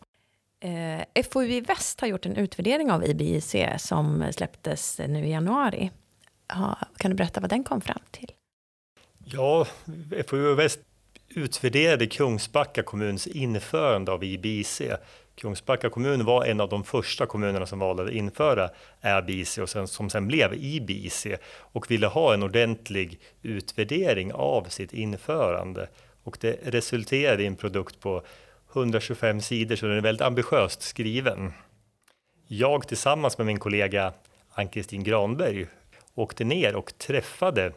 Eh, 0.59 1.23
FoU 1.23 1.61
Väst 1.61 2.01
har 2.01 2.07
gjort 2.07 2.25
en 2.25 2.35
utvärdering 2.35 2.91
av 2.91 3.05
IBIC 3.05 3.55
som 3.77 4.31
släpptes 4.31 4.99
nu 5.07 5.25
i 5.25 5.31
januari. 5.31 5.91
Ja, 6.47 6.77
kan 6.97 7.11
du 7.11 7.17
berätta 7.17 7.41
vad 7.41 7.49
den 7.49 7.63
kom 7.63 7.81
fram 7.81 8.01
till? 8.11 8.31
Ja, 9.25 9.67
FoU 10.27 10.55
Väst 10.55 10.79
utvärderade 11.29 12.07
Kungsbacka 12.07 12.83
kommuns 12.83 13.27
införande 13.27 14.11
av 14.11 14.23
IBIC. 14.23 14.81
Kungsbacka 15.35 15.89
kommun 15.89 16.25
var 16.25 16.45
en 16.45 16.61
av 16.61 16.69
de 16.69 16.83
första 16.83 17.25
kommunerna 17.25 17.65
som 17.65 17.79
valde 17.79 18.03
att 18.03 18.11
införa 18.11 18.69
IBIC 19.03 19.57
och 19.57 19.69
sen, 19.69 19.87
som 19.87 20.09
sen 20.09 20.27
blev 20.27 20.53
IBIC 20.53 21.27
och 21.47 21.91
ville 21.91 22.07
ha 22.07 22.33
en 22.33 22.43
ordentlig 22.43 23.19
utvärdering 23.41 24.33
av 24.33 24.63
sitt 24.63 24.93
införande. 24.93 25.87
Och 26.23 26.37
det 26.41 26.59
resulterade 26.63 27.43
i 27.43 27.45
en 27.45 27.55
produkt 27.55 27.99
på 27.99 28.23
125 28.75 29.41
sidor, 29.41 29.75
så 29.75 29.85
den 29.85 29.97
är 29.97 30.01
väldigt 30.01 30.21
ambitiöst 30.21 30.81
skriven. 30.81 31.53
Jag 32.47 32.87
tillsammans 32.87 33.37
med 33.37 33.47
min 33.47 33.59
kollega 33.59 34.13
Ann-Kristin 34.53 35.03
Granberg 35.03 35.67
åkte 36.15 36.43
ner 36.43 36.75
och 36.75 36.97
träffade 36.97 37.71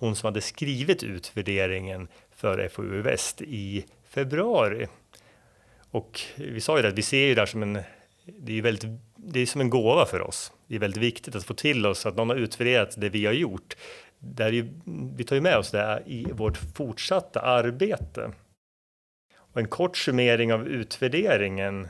hon 0.00 0.16
som 0.16 0.26
hade 0.26 0.40
skrivit 0.40 1.02
utvärderingen 1.02 2.08
för 2.36 2.68
FoU 2.68 3.02
Väst 3.02 3.42
i 3.42 3.84
februari. 4.08 4.86
Och 5.90 6.20
vi 6.36 6.60
sa 6.60 6.76
ju 6.76 6.82
det, 6.82 6.88
att 6.88 6.98
vi 6.98 7.02
ser 7.02 7.26
ju 7.26 7.34
det 7.34 7.40
här 7.40 7.46
som 7.46 7.62
en, 7.62 7.78
det 8.24 8.58
är 8.58 8.62
väldigt, 8.62 9.00
det 9.16 9.40
är 9.40 9.46
som 9.46 9.60
en 9.60 9.70
gåva 9.70 10.06
för 10.06 10.20
oss. 10.20 10.52
Det 10.66 10.74
är 10.74 10.78
väldigt 10.78 11.02
viktigt 11.02 11.34
att 11.34 11.44
få 11.44 11.54
till 11.54 11.86
oss 11.86 12.06
att 12.06 12.16
någon 12.16 12.28
har 12.28 12.36
utvärderat 12.36 12.94
det 12.96 13.08
vi 13.08 13.26
har 13.26 13.32
gjort. 13.32 13.76
Där 14.18 14.52
ju, 14.52 14.68
vi 15.16 15.24
tar 15.24 15.36
ju 15.36 15.42
med 15.42 15.56
oss 15.56 15.70
det 15.70 16.02
i 16.06 16.24
vårt 16.32 16.56
fortsatta 16.76 17.40
arbete. 17.40 18.30
Och 19.52 19.60
en 19.60 19.68
kort 19.68 19.96
summering 19.96 20.52
av 20.52 20.68
utvärderingen 20.68 21.88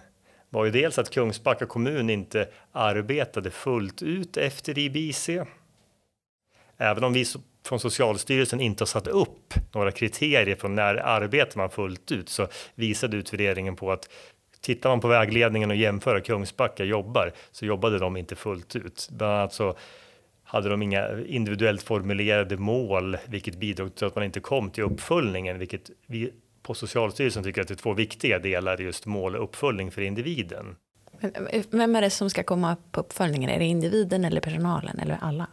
var 0.51 0.65
ju 0.65 0.71
dels 0.71 0.99
att 0.99 1.11
Kungsbacka 1.11 1.67
kommun 1.67 2.11
inte 2.11 2.49
arbetade 2.73 3.51
fullt 3.51 4.03
ut 4.03 4.37
efter 4.37 4.79
IBC. 4.79 5.29
Även 6.77 7.05
om 7.05 7.13
vi 7.13 7.25
från 7.67 7.81
Socialstyrelsen 7.81 8.61
inte 8.61 8.83
har 8.83 8.87
satt 8.87 9.07
upp 9.07 9.55
några 9.75 9.93
kriterier 9.93 10.57
för 10.57 10.69
när 10.69 10.95
arbetar 10.95 11.59
man 11.59 11.71
fullt 11.71 12.13
ut 12.13 12.29
så 12.29 12.49
visade 12.75 13.17
utvärderingen 13.17 13.77
på 13.77 13.93
att 13.93 14.09
tittar 14.61 14.91
man 14.91 15.01
på 15.01 15.09
vägledningen 15.09 15.71
och 15.71 15.77
jämför 15.77 16.15
hur 16.15 16.21
Kungsbacka 16.21 16.85
jobbar 16.85 17.33
så 17.51 17.67
jobbade 17.67 17.99
de 17.99 18.17
inte 18.17 18.37
fullt 18.37 18.77
ut. 18.77 19.09
Bland 19.13 19.33
annat 19.33 19.53
så 19.53 19.77
hade 20.43 20.69
de 20.69 20.83
inga 20.83 21.21
individuellt 21.27 21.83
formulerade 21.83 22.57
mål, 22.57 23.17
vilket 23.29 23.57
bidrog 23.57 23.95
till 23.95 24.07
att 24.07 24.15
man 24.15 24.25
inte 24.25 24.41
kom 24.41 24.71
till 24.71 24.85
uppföljningen, 24.85 25.59
vilket 25.59 25.91
vi 26.07 26.33
på 26.63 26.75
Socialstyrelsen 26.75 27.45
tycker 27.45 27.63
att 27.63 27.69
det 27.69 27.75
är 27.75 27.77
två 27.77 27.93
viktiga 27.93 28.39
delar, 28.39 28.79
just 28.79 29.07
mål 29.07 29.37
och 29.37 29.45
uppföljning 29.45 29.91
för 29.91 30.03
individen. 30.03 30.77
vem 31.71 31.97
är 31.97 32.01
det 32.01 32.11
som 32.11 32.31
ska 32.31 32.43
komma 32.43 32.77
på 32.91 33.01
uppföljningen? 33.01 33.51
Är 33.51 33.59
det 33.59 33.65
individen 33.65 34.25
eller 34.25 34.41
personalen 34.41 34.99
eller 34.99 35.19
alla? 35.21 35.47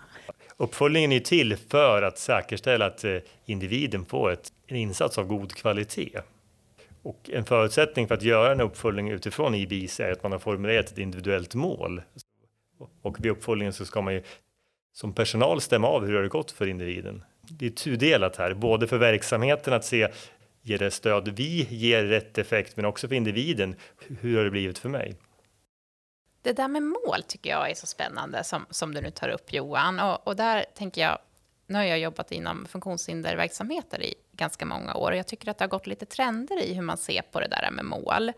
Uppföljningen 0.58 1.12
är 1.12 1.20
till 1.20 1.58
för 1.58 2.02
att 2.02 2.18
säkerställa 2.18 2.86
att 2.86 3.04
eh, 3.04 3.18
individen 3.46 4.06
får 4.06 4.32
ett, 4.32 4.52
en 4.68 4.76
insats 4.76 5.18
av 5.18 5.28
god 5.28 5.54
kvalitet. 5.54 6.22
Och 7.02 7.30
en 7.34 7.46
förutsättning 7.46 8.08
för 8.08 8.16
att 8.16 8.22
göra 8.22 8.52
en 8.52 8.62
uppföljning 8.62 9.10
utifrån 9.12 9.56
IBIC 9.56 10.00
är 10.00 10.12
att 10.12 10.24
man 10.24 10.32
har 10.32 10.40
formulerat 10.40 10.92
ett 10.92 10.98
individuellt 10.98 11.56
mål. 11.56 12.02
Och 13.02 13.26
vid 13.26 13.32
uppföljningen 13.32 13.74
så 13.74 13.86
ska 13.86 14.02
man 14.02 14.14
ju 14.14 14.24
som 14.94 15.14
personal 15.14 15.62
stämma 15.62 15.88
av 15.88 16.06
hur 16.06 16.14
det 16.14 16.20
har 16.20 16.28
gått 16.28 16.52
för 16.52 16.68
individen. 16.68 17.24
Det 17.50 17.66
är 17.66 17.70
tudelat 17.70 18.36
här, 18.36 18.54
både 18.54 18.88
för 18.88 18.98
verksamheten 18.98 19.74
att 19.74 19.86
se 19.86 20.08
ger 20.68 20.78
det 20.78 20.92
stöd 20.92 21.28
vi 21.28 21.68
ger 21.70 22.04
rätt 22.04 22.38
effekt, 22.38 22.76
men 22.76 22.86
också 22.86 23.08
för 23.08 23.16
individen. 23.16 23.76
Hur 24.22 24.38
har 24.38 24.44
det 24.44 24.52
blivit 24.52 24.80
för 24.80 24.90
mig? 24.90 25.16
Det 26.42 26.54
där 26.54 26.68
med 26.68 26.84
mål 26.84 27.24
tycker 27.28 27.50
jag 27.50 27.70
är 27.70 27.76
så 27.76 27.88
spännande, 27.88 28.44
som, 28.44 28.66
som 28.70 28.94
du 28.94 29.02
nu 29.02 29.12
tar 29.12 29.30
upp 29.30 29.54
Johan. 29.54 30.00
Och, 30.00 30.28
och 30.28 30.36
där 30.36 30.66
tänker 30.76 31.02
jag, 31.02 31.20
nu 31.68 31.78
har 31.78 31.84
jag 31.84 32.00
jobbat 32.00 32.32
inom 32.32 32.66
funktionshinderverksamheter 32.66 34.04
i 34.04 34.16
ganska 34.32 34.66
många 34.66 34.94
år 34.94 35.12
och 35.12 35.18
jag 35.18 35.28
tycker 35.28 35.52
att 35.52 35.58
det 35.58 35.64
har 35.64 35.70
gått 35.70 35.88
lite 35.88 36.06
trender 36.06 36.64
i 36.64 36.74
hur 36.74 36.82
man 36.82 36.98
ser 36.98 37.22
på 37.22 37.40
det 37.40 37.48
där 37.48 37.72
med 37.72 37.86
mål 37.86 38.32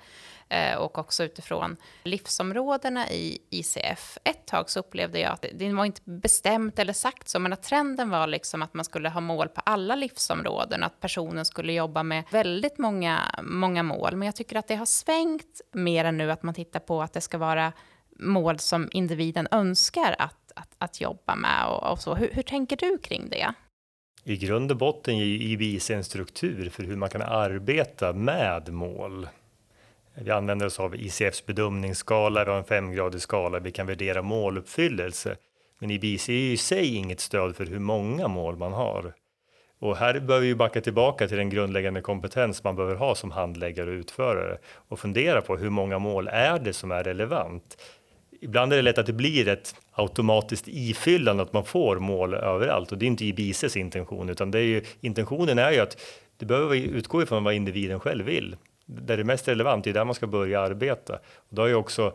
Eh, 0.49 0.75
och 0.75 0.97
också 0.97 1.23
utifrån 1.23 1.77
livsområdena 2.03 3.09
i 3.09 3.37
ICF. 3.49 4.17
Ett 4.23 4.45
tag 4.45 4.69
så 4.69 4.79
upplevde 4.79 5.19
jag 5.19 5.31
att 5.31 5.45
det 5.53 5.73
var 5.73 5.85
inte 5.85 6.01
bestämt 6.03 6.79
eller 6.79 6.93
sagt 6.93 7.29
så, 7.29 7.39
men 7.39 7.53
att 7.53 7.63
trenden 7.63 8.09
var 8.09 8.27
liksom 8.27 8.61
att 8.61 8.73
man 8.73 8.85
skulle 8.85 9.09
ha 9.09 9.21
mål 9.21 9.47
på 9.47 9.61
alla 9.65 9.95
livsområden, 9.95 10.83
att 10.83 10.99
personen 10.99 11.45
skulle 11.45 11.73
jobba 11.73 12.03
med 12.03 12.23
väldigt 12.31 12.77
många, 12.77 13.19
många 13.43 13.83
mål. 13.83 14.15
Men 14.15 14.25
jag 14.25 14.35
tycker 14.35 14.55
att 14.55 14.67
det 14.67 14.75
har 14.75 14.85
svängt 14.85 15.61
mer 15.71 16.05
än 16.05 16.17
nu 16.17 16.31
att 16.31 16.43
man 16.43 16.53
tittar 16.53 16.79
på 16.79 17.01
att 17.01 17.13
det 17.13 17.21
ska 17.21 17.37
vara 17.37 17.73
mål 18.19 18.59
som 18.59 18.89
individen 18.91 19.47
önskar 19.51 20.15
att, 20.19 20.51
att, 20.55 20.75
att 20.77 21.01
jobba 21.01 21.35
med 21.35 21.65
och, 21.67 21.91
och 21.91 21.99
så. 21.99 22.15
Hur, 22.15 22.29
hur, 22.31 22.43
tänker 22.43 22.77
du 22.77 22.97
kring 22.97 23.29
det? 23.29 23.53
I 24.23 24.37
grund 24.37 24.71
och 24.71 24.77
botten 24.77 25.17
ger 25.17 25.25
IBIC 25.25 25.89
en 25.89 26.03
struktur 26.03 26.69
för 26.69 26.83
hur 26.83 26.95
man 26.95 27.09
kan 27.09 27.21
arbeta 27.21 28.13
med 28.13 28.73
mål. 28.73 29.27
Vi 30.21 30.31
använder 30.31 30.65
oss 30.65 30.79
av 30.79 30.95
ICFs 30.95 31.45
bedömningsskala, 31.45 32.43
vi 32.43 32.51
har 32.51 32.57
en 32.57 32.63
femgradig 32.63 33.21
skala, 33.21 33.59
vi 33.59 33.71
kan 33.71 33.87
värdera 33.87 34.21
måluppfyllelse. 34.21 35.35
Men 35.79 35.91
IBC 35.91 36.29
är 36.29 36.33
i 36.33 36.57
sig 36.57 36.95
inget 36.95 37.19
stöd 37.19 37.55
för 37.55 37.65
hur 37.65 37.79
många 37.79 38.27
mål 38.27 38.57
man 38.57 38.73
har. 38.73 39.13
Och 39.79 39.97
här 39.97 40.19
behöver 40.19 40.47
vi 40.47 40.55
backa 40.55 40.81
tillbaka 40.81 41.27
till 41.27 41.37
den 41.37 41.49
grundläggande 41.49 42.01
kompetens 42.01 42.63
man 42.63 42.75
behöver 42.75 42.95
ha 42.95 43.15
som 43.15 43.31
handläggare 43.31 43.89
och 43.89 43.93
utförare 43.93 44.57
och 44.87 44.99
fundera 44.99 45.41
på 45.41 45.57
hur 45.57 45.69
många 45.69 45.99
mål 45.99 46.27
är 46.27 46.59
det 46.59 46.73
som 46.73 46.91
är 46.91 47.03
relevant? 47.03 47.77
Ibland 48.41 48.73
är 48.73 48.77
det 48.77 48.81
lätt 48.81 48.97
att 48.97 49.05
det 49.05 49.13
blir 49.13 49.47
ett 49.47 49.75
automatiskt 49.91 50.67
ifyllande, 50.67 51.43
att 51.43 51.53
man 51.53 51.65
får 51.65 51.99
mål 51.99 52.33
överallt 52.33 52.91
och 52.91 52.97
det 52.97 53.05
är 53.05 53.07
inte 53.07 53.25
IBCs 53.25 53.77
intention, 53.77 54.29
utan 54.29 54.51
det 54.51 54.59
är 54.59 54.63
ju, 54.63 54.83
intentionen 55.01 55.59
är 55.59 55.71
ju 55.71 55.79
att 55.79 55.97
det 56.37 56.45
behöver 56.45 56.75
utgå 56.75 57.23
ifrån 57.23 57.43
vad 57.43 57.53
individen 57.53 57.99
själv 57.99 58.25
vill. 58.25 58.55
Där 58.89 59.17
det 59.17 59.23
är 59.23 59.23
mest 59.23 59.47
relevant, 59.47 59.83
det 59.83 59.89
är 59.89 59.93
där 59.93 60.05
man 60.05 60.15
ska 60.15 60.27
börja 60.27 60.61
arbeta. 60.61 61.13
Och 61.35 61.55
då 61.55 61.61
har 61.61 61.67
ju 61.67 61.75
också 61.75 62.13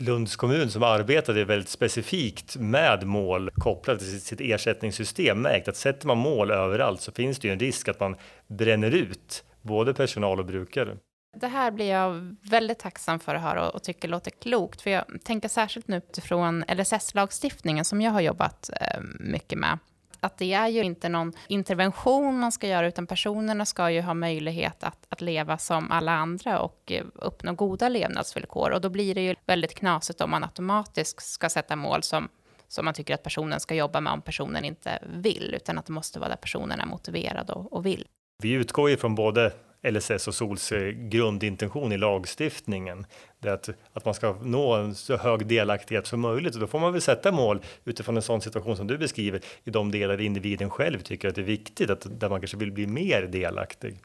Lunds 0.00 0.36
kommun 0.36 0.70
som 0.70 0.82
arbetade 0.82 1.44
väldigt 1.44 1.68
specifikt 1.68 2.56
med 2.56 3.06
mål 3.06 3.50
kopplat 3.50 3.98
till 3.98 4.20
sitt 4.20 4.40
ersättningssystem 4.40 5.42
märkt 5.42 5.68
att 5.68 5.76
sätter 5.76 6.06
man 6.06 6.18
mål 6.18 6.50
överallt 6.50 7.00
så 7.00 7.12
finns 7.12 7.38
det 7.38 7.48
ju 7.48 7.52
en 7.52 7.58
risk 7.58 7.88
att 7.88 8.00
man 8.00 8.16
bränner 8.46 8.90
ut 8.90 9.44
både 9.62 9.94
personal 9.94 10.38
och 10.38 10.46
brukare. 10.46 10.96
Det 11.36 11.46
här 11.46 11.70
blir 11.70 11.90
jag 11.90 12.36
väldigt 12.42 12.78
tacksam 12.78 13.20
för 13.20 13.34
att 13.34 13.42
höra 13.42 13.70
och 13.70 13.82
tycker 13.82 14.08
låter 14.08 14.30
klokt. 14.30 14.80
För 14.80 14.90
jag 14.90 15.04
tänker 15.24 15.48
särskilt 15.48 15.88
nu 15.88 15.96
utifrån 15.96 16.64
LSS-lagstiftningen 16.68 17.84
som 17.84 18.00
jag 18.00 18.10
har 18.10 18.20
jobbat 18.20 18.70
eh, 18.80 19.00
mycket 19.20 19.58
med 19.58 19.78
att 20.20 20.38
det 20.38 20.52
är 20.52 20.68
ju 20.68 20.82
inte 20.82 21.08
någon 21.08 21.32
intervention 21.48 22.38
man 22.38 22.52
ska 22.52 22.68
göra, 22.68 22.86
utan 22.86 23.06
personerna 23.06 23.64
ska 23.64 23.90
ju 23.90 24.00
ha 24.00 24.14
möjlighet 24.14 24.84
att, 24.84 25.06
att 25.08 25.20
leva 25.20 25.58
som 25.58 25.90
alla 25.90 26.12
andra 26.12 26.60
och 26.60 26.92
eh, 26.92 27.04
uppnå 27.14 27.52
goda 27.52 27.88
levnadsvillkor. 27.88 28.70
Och 28.70 28.80
då 28.80 28.88
blir 28.88 29.14
det 29.14 29.22
ju 29.22 29.34
väldigt 29.46 29.74
knasigt 29.74 30.20
om 30.20 30.30
man 30.30 30.44
automatiskt 30.44 31.22
ska 31.22 31.48
sätta 31.48 31.76
mål 31.76 32.02
som, 32.02 32.28
som 32.68 32.84
man 32.84 32.94
tycker 32.94 33.14
att 33.14 33.22
personen 33.22 33.60
ska 33.60 33.74
jobba 33.74 34.00
med 34.00 34.12
om 34.12 34.22
personen 34.22 34.64
inte 34.64 34.98
vill, 35.12 35.54
utan 35.56 35.78
att 35.78 35.86
det 35.86 35.92
måste 35.92 36.18
vara 36.18 36.28
där 36.28 36.36
personen 36.36 36.80
är 36.80 36.86
motiverad 36.86 37.50
och, 37.50 37.72
och 37.72 37.86
vill. 37.86 38.06
Vi 38.42 38.52
utgår 38.52 38.90
ju 38.90 38.96
från 38.96 39.14
både 39.14 39.52
LSS 39.82 40.28
och 40.28 40.34
SOLs 40.34 40.72
eh, 40.72 40.88
grundintention 40.88 41.92
i 41.92 41.98
lagstiftningen. 41.98 43.06
Det 43.38 43.48
är 43.48 43.52
att, 43.52 43.68
att 43.92 44.04
man 44.04 44.14
ska 44.14 44.32
nå 44.42 44.74
en 44.74 44.94
så 44.94 45.16
hög 45.16 45.46
delaktighet 45.46 46.06
som 46.06 46.20
möjligt 46.20 46.54
och 46.54 46.60
då 46.60 46.66
får 46.66 46.78
man 46.78 46.92
väl 46.92 47.02
sätta 47.02 47.32
mål 47.32 47.62
utifrån 47.84 48.16
en 48.16 48.22
sån 48.22 48.40
situation 48.40 48.76
som 48.76 48.86
du 48.86 48.98
beskriver 48.98 49.40
i 49.64 49.70
de 49.70 49.90
delar 49.90 50.20
individen 50.20 50.70
själv 50.70 50.98
tycker 50.98 51.28
att 51.28 51.34
det 51.34 51.40
är 51.40 51.44
viktigt, 51.44 51.90
att, 51.90 52.20
där 52.20 52.28
man 52.28 52.40
kanske 52.40 52.56
vill 52.56 52.72
bli 52.72 52.86
mer 52.86 53.22
delaktig 53.22 53.98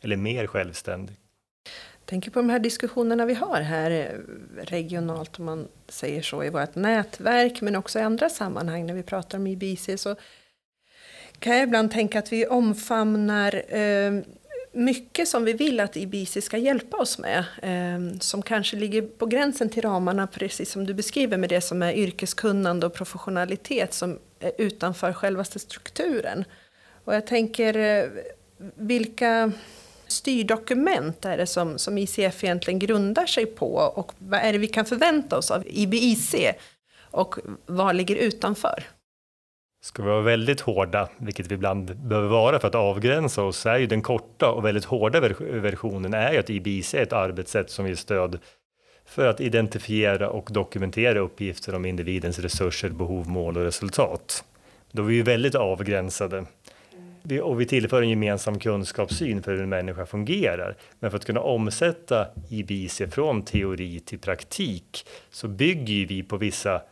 eller 0.00 0.16
mer 0.16 0.46
självständig. 0.46 1.16
Tänker 2.04 2.30
på 2.30 2.38
de 2.38 2.50
här 2.50 2.58
diskussionerna 2.58 3.26
vi 3.26 3.34
har 3.34 3.60
här 3.60 3.90
eh, 3.90 4.06
regionalt, 4.64 5.38
om 5.38 5.44
man 5.44 5.68
säger 5.88 6.22
så, 6.22 6.44
i 6.44 6.50
vårt 6.50 6.74
nätverk, 6.74 7.60
men 7.60 7.76
också 7.76 7.98
i 7.98 8.02
andra 8.02 8.28
sammanhang 8.28 8.86
när 8.86 8.94
vi 8.94 9.02
pratar 9.02 9.38
om 9.38 9.46
IBC, 9.46 9.88
så 9.96 10.16
kan 11.38 11.56
jag 11.56 11.62
ibland 11.62 11.90
tänka 11.90 12.18
att 12.18 12.32
vi 12.32 12.46
omfamnar 12.46 13.74
eh, 13.74 14.22
mycket 14.72 15.28
som 15.28 15.44
vi 15.44 15.52
vill 15.52 15.80
att 15.80 15.96
IBC 15.96 16.42
ska 16.42 16.56
hjälpa 16.56 16.96
oss 16.96 17.18
med, 17.18 17.44
eh, 17.62 18.18
som 18.20 18.42
kanske 18.42 18.76
ligger 18.76 19.02
på 19.02 19.26
gränsen 19.26 19.68
till 19.68 19.82
ramarna, 19.82 20.26
precis 20.26 20.70
som 20.70 20.86
du 20.86 20.94
beskriver, 20.94 21.36
med 21.36 21.48
det 21.48 21.60
som 21.60 21.82
är 21.82 21.92
yrkeskunnande 21.92 22.86
och 22.86 22.94
professionalitet 22.94 23.94
som 23.94 24.18
är 24.40 24.52
utanför 24.58 25.12
självaste 25.12 25.58
strukturen. 25.58 26.44
Och 27.04 27.14
jag 27.14 27.26
tänker, 27.26 27.76
eh, 27.76 28.10
vilka 28.74 29.52
styrdokument 30.06 31.24
är 31.24 31.36
det 31.36 31.46
som, 31.46 31.78
som 31.78 31.98
ICF 31.98 32.44
egentligen 32.44 32.78
grundar 32.78 33.26
sig 33.26 33.46
på 33.46 33.74
och 33.74 34.12
vad 34.18 34.40
är 34.40 34.52
det 34.52 34.58
vi 34.58 34.66
kan 34.66 34.84
förvänta 34.84 35.38
oss 35.38 35.50
av 35.50 35.64
IBIC 35.66 36.34
och 37.10 37.38
vad 37.66 37.96
ligger 37.96 38.16
utanför? 38.16 38.84
Ska 39.82 40.02
vi 40.02 40.08
vara 40.08 40.20
väldigt 40.20 40.60
hårda, 40.60 41.08
vilket 41.18 41.46
vi 41.46 41.54
ibland 41.54 41.96
behöver 41.96 42.28
vara 42.28 42.58
för 42.60 42.68
att 42.68 42.74
avgränsa 42.74 43.42
oss, 43.42 43.56
så 43.56 43.68
är 43.68 43.78
ju 43.78 43.86
den 43.86 44.02
korta 44.02 44.50
och 44.50 44.64
väldigt 44.64 44.84
hårda 44.84 45.20
versionen 45.40 46.14
är 46.14 46.32
ju 46.32 46.38
att 46.38 46.50
IBC 46.50 46.94
är 46.94 47.02
ett 47.02 47.12
arbetssätt 47.12 47.70
som 47.70 47.86
ger 47.86 47.94
stöd 47.94 48.38
för 49.04 49.26
att 49.26 49.40
identifiera 49.40 50.30
och 50.30 50.48
dokumentera 50.52 51.18
uppgifter 51.18 51.74
om 51.74 51.84
individens 51.84 52.38
resurser, 52.38 52.88
behov, 52.88 53.28
mål 53.28 53.56
och 53.56 53.64
resultat. 53.64 54.44
Då 54.92 55.02
är 55.02 55.06
vi 55.06 55.14
ju 55.14 55.22
väldigt 55.22 55.54
avgränsade. 55.54 56.44
Och 57.42 57.60
vi 57.60 57.66
tillför 57.66 58.02
en 58.02 58.08
gemensam 58.08 58.58
kunskapssyn 58.58 59.42
för 59.42 59.52
hur 59.52 59.62
en 59.62 59.68
människa 59.68 60.06
fungerar. 60.06 60.76
Men 60.98 61.10
för 61.10 61.18
att 61.18 61.24
kunna 61.24 61.40
omsätta 61.40 62.26
IBC 62.48 63.02
från 63.10 63.42
teori 63.42 64.00
till 64.00 64.18
praktik 64.18 65.06
så 65.30 65.48
bygger 65.48 66.06
vi 66.06 66.22
på 66.22 66.36
vissa, 66.36 66.82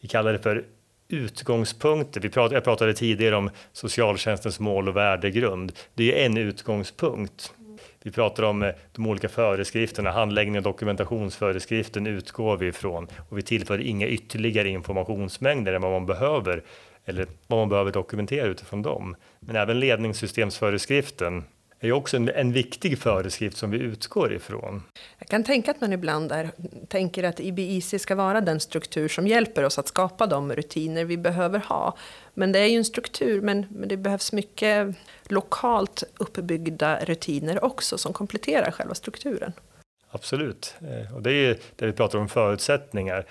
vi 0.00 0.08
kallar 0.08 0.32
det 0.32 0.38
för 0.38 0.64
utgångspunkter. 1.08 2.20
Vi 2.20 2.28
pratade, 2.28 2.54
jag 2.54 2.64
pratade 2.64 2.94
tidigare 2.94 3.36
om 3.36 3.50
socialtjänstens 3.72 4.60
mål 4.60 4.88
och 4.88 4.96
värdegrund. 4.96 5.72
Det 5.94 6.22
är 6.22 6.26
en 6.26 6.36
utgångspunkt. 6.36 7.52
Vi 8.02 8.10
pratar 8.10 8.42
om 8.42 8.62
eh, 8.62 8.74
de 8.92 9.06
olika 9.06 9.28
föreskrifterna, 9.28 10.10
handläggning 10.10 10.56
och 10.56 10.62
dokumentationsföreskriften 10.62 12.06
utgår 12.06 12.56
vi 12.56 12.66
ifrån 12.66 13.08
och 13.28 13.38
vi 13.38 13.42
tillför 13.42 13.80
inga 13.80 14.06
ytterligare 14.06 14.68
informationsmängder 14.68 15.72
än 15.72 15.82
vad 15.82 15.92
man 15.92 16.06
behöver 16.06 16.62
eller 17.04 17.26
vad 17.46 17.58
man 17.58 17.68
behöver 17.68 17.92
dokumentera 17.92 18.46
utifrån 18.46 18.82
dem. 18.82 19.16
Men 19.40 19.56
även 19.56 19.80
ledningssystemsföreskriften 19.80 21.44
är 21.80 21.86
ju 21.86 21.92
också 21.92 22.16
en, 22.16 22.28
en, 22.28 22.52
viktig 22.52 22.98
föreskrift 22.98 23.56
som 23.56 23.70
vi 23.70 23.78
utgår 23.78 24.32
ifrån. 24.32 24.82
Jag 25.28 25.30
kan 25.30 25.44
tänka 25.44 25.70
att 25.70 25.80
man 25.80 25.92
ibland 25.92 26.32
är, 26.32 26.50
tänker 26.88 27.24
att 27.24 27.40
IBIC 27.40 27.94
ska 28.02 28.14
vara 28.14 28.40
den 28.40 28.60
struktur 28.60 29.08
som 29.08 29.26
hjälper 29.26 29.64
oss 29.64 29.78
att 29.78 29.88
skapa 29.88 30.26
de 30.26 30.52
rutiner 30.52 31.04
vi 31.04 31.16
behöver 31.16 31.58
ha. 31.58 31.96
Men 32.34 32.52
det 32.52 32.58
är 32.58 32.66
ju 32.66 32.76
en 32.76 32.84
struktur, 32.84 33.40
men, 33.40 33.66
men 33.70 33.88
det 33.88 33.96
behövs 33.96 34.32
mycket 34.32 34.94
lokalt 35.24 36.04
uppbyggda 36.18 37.04
rutiner 37.04 37.64
också 37.64 37.98
som 37.98 38.12
kompletterar 38.12 38.70
själva 38.70 38.94
strukturen. 38.94 39.52
Absolut, 40.10 40.74
eh, 40.80 41.14
och 41.14 41.22
det 41.22 41.30
är 41.30 41.34
ju 41.34 41.56
det 41.76 41.86
vi 41.86 41.92
pratar 41.92 42.18
om 42.18 42.28
förutsättningar. 42.28 43.26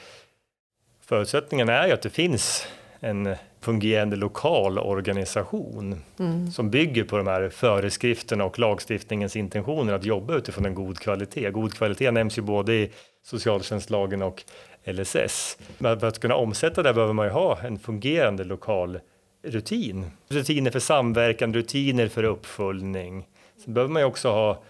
Förutsättningen 1.01 1.69
är 1.69 1.87
ju 1.87 1.93
att 1.93 2.01
det 2.01 2.09
finns 2.09 2.67
en 2.99 3.35
fungerande 3.67 4.15
lokal 4.15 4.79
organisation 4.79 6.01
mm. 6.19 6.51
som 6.51 6.69
bygger 6.69 7.03
på 7.03 7.17
de 7.17 7.27
här 7.27 7.49
föreskrifterna 7.49 8.45
och 8.45 8.59
lagstiftningens 8.59 9.35
intentioner 9.35 9.93
att 9.93 10.05
jobba 10.05 10.35
utifrån 10.35 10.65
en 10.65 10.75
god 10.75 10.99
kvalitet. 10.99 11.51
God 11.51 11.73
kvalitet 11.73 12.11
nämns 12.11 12.37
ju 12.37 12.41
både 12.41 12.73
i 12.73 12.91
socialtjänstlagen 13.23 14.21
och 14.21 14.43
LSS. 14.85 15.57
Men 15.77 15.99
för 15.99 16.07
att 16.07 16.19
kunna 16.19 16.35
omsätta 16.35 16.83
det 16.83 16.93
behöver 16.93 17.13
man 17.13 17.25
ju 17.25 17.31
ha 17.31 17.59
en 17.59 17.79
fungerande 17.79 18.43
lokal 18.43 18.99
rutin. 19.43 20.11
Rutiner 20.29 20.71
för 20.71 20.79
samverkan, 20.79 21.53
rutiner 21.53 22.07
för 22.07 22.23
uppföljning. 22.23 23.27
Sen 23.63 23.73
behöver 23.73 23.93
man 23.93 24.01
ju 24.01 24.05
också 24.05 24.29
ha 24.29 24.63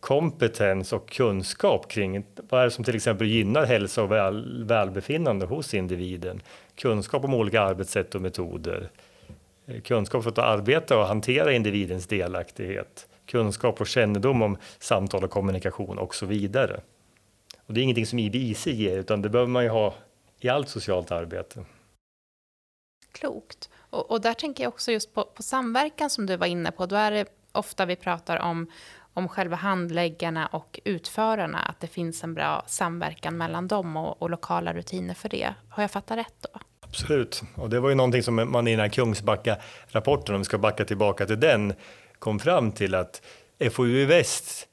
kompetens 0.00 0.92
och 0.92 1.08
kunskap 1.08 1.88
kring 1.90 2.26
vad 2.48 2.60
är 2.60 2.64
det 2.64 2.70
som 2.70 2.84
till 2.84 2.96
exempel 2.96 3.26
gynnar 3.26 3.66
hälsa 3.66 4.02
och 4.02 4.12
väl, 4.12 4.64
välbefinnande 4.64 5.46
hos 5.46 5.74
individen. 5.74 6.42
Kunskap 6.74 7.24
om 7.24 7.34
olika 7.34 7.60
arbetssätt 7.60 8.14
och 8.14 8.20
metoder. 8.20 8.90
Kunskap 9.84 10.22
för 10.22 10.30
att 10.30 10.38
arbeta 10.38 10.98
och 10.98 11.06
hantera 11.06 11.52
individens 11.52 12.06
delaktighet. 12.06 13.08
Kunskap 13.26 13.80
och 13.80 13.86
kännedom 13.86 14.42
om 14.42 14.56
samtal 14.78 15.24
och 15.24 15.30
kommunikation 15.30 15.98
och 15.98 16.14
så 16.14 16.26
vidare. 16.26 16.80
Och 17.66 17.74
det 17.74 17.80
är 17.80 17.82
ingenting 17.82 18.06
som 18.06 18.18
IBIC 18.18 18.66
ger, 18.66 18.98
utan 18.98 19.22
det 19.22 19.28
behöver 19.28 19.50
man 19.50 19.64
ju 19.64 19.70
ha 19.70 19.94
i 20.40 20.48
allt 20.48 20.68
socialt 20.68 21.10
arbete. 21.10 21.64
Klokt. 23.12 23.70
Och, 23.90 24.10
och 24.10 24.20
där 24.20 24.34
tänker 24.34 24.64
jag 24.64 24.68
också 24.68 24.92
just 24.92 25.14
på, 25.14 25.24
på 25.24 25.42
samverkan 25.42 26.10
som 26.10 26.26
du 26.26 26.36
var 26.36 26.46
inne 26.46 26.70
på. 26.70 26.86
Då 26.86 26.96
är 26.96 27.10
det 27.10 27.26
ofta 27.52 27.86
vi 27.86 27.96
pratar 27.96 28.38
om 28.38 28.70
om 29.18 29.28
själva 29.28 29.56
handläggarna 29.56 30.46
och 30.46 30.80
utförarna, 30.84 31.58
att 31.58 31.80
det 31.80 31.86
finns 31.86 32.24
en 32.24 32.34
bra 32.34 32.64
samverkan 32.66 33.36
mellan 33.36 33.68
dem 33.68 33.96
och, 33.96 34.22
och 34.22 34.30
lokala 34.30 34.72
rutiner 34.72 35.14
för 35.14 35.28
det. 35.28 35.54
Har 35.68 35.82
jag 35.82 35.90
fattat 35.90 36.18
rätt 36.18 36.34
då? 36.40 36.60
Absolut, 36.80 37.42
och 37.54 37.70
det 37.70 37.80
var 37.80 37.88
ju 37.88 37.94
någonting 37.94 38.22
som 38.22 38.52
man 38.52 38.68
i 38.68 38.70
den 38.70 38.80
här 38.80 38.88
Kungsbacka-rapporten, 38.88 40.34
om 40.34 40.40
vi 40.40 40.44
ska 40.44 40.58
backa 40.58 40.84
tillbaka 40.84 41.26
till 41.26 41.40
den, 41.40 41.74
kom 42.18 42.38
fram 42.38 42.72
till 42.72 42.94
att 42.94 43.22
FoU 43.72 44.06
Väst 44.06 44.68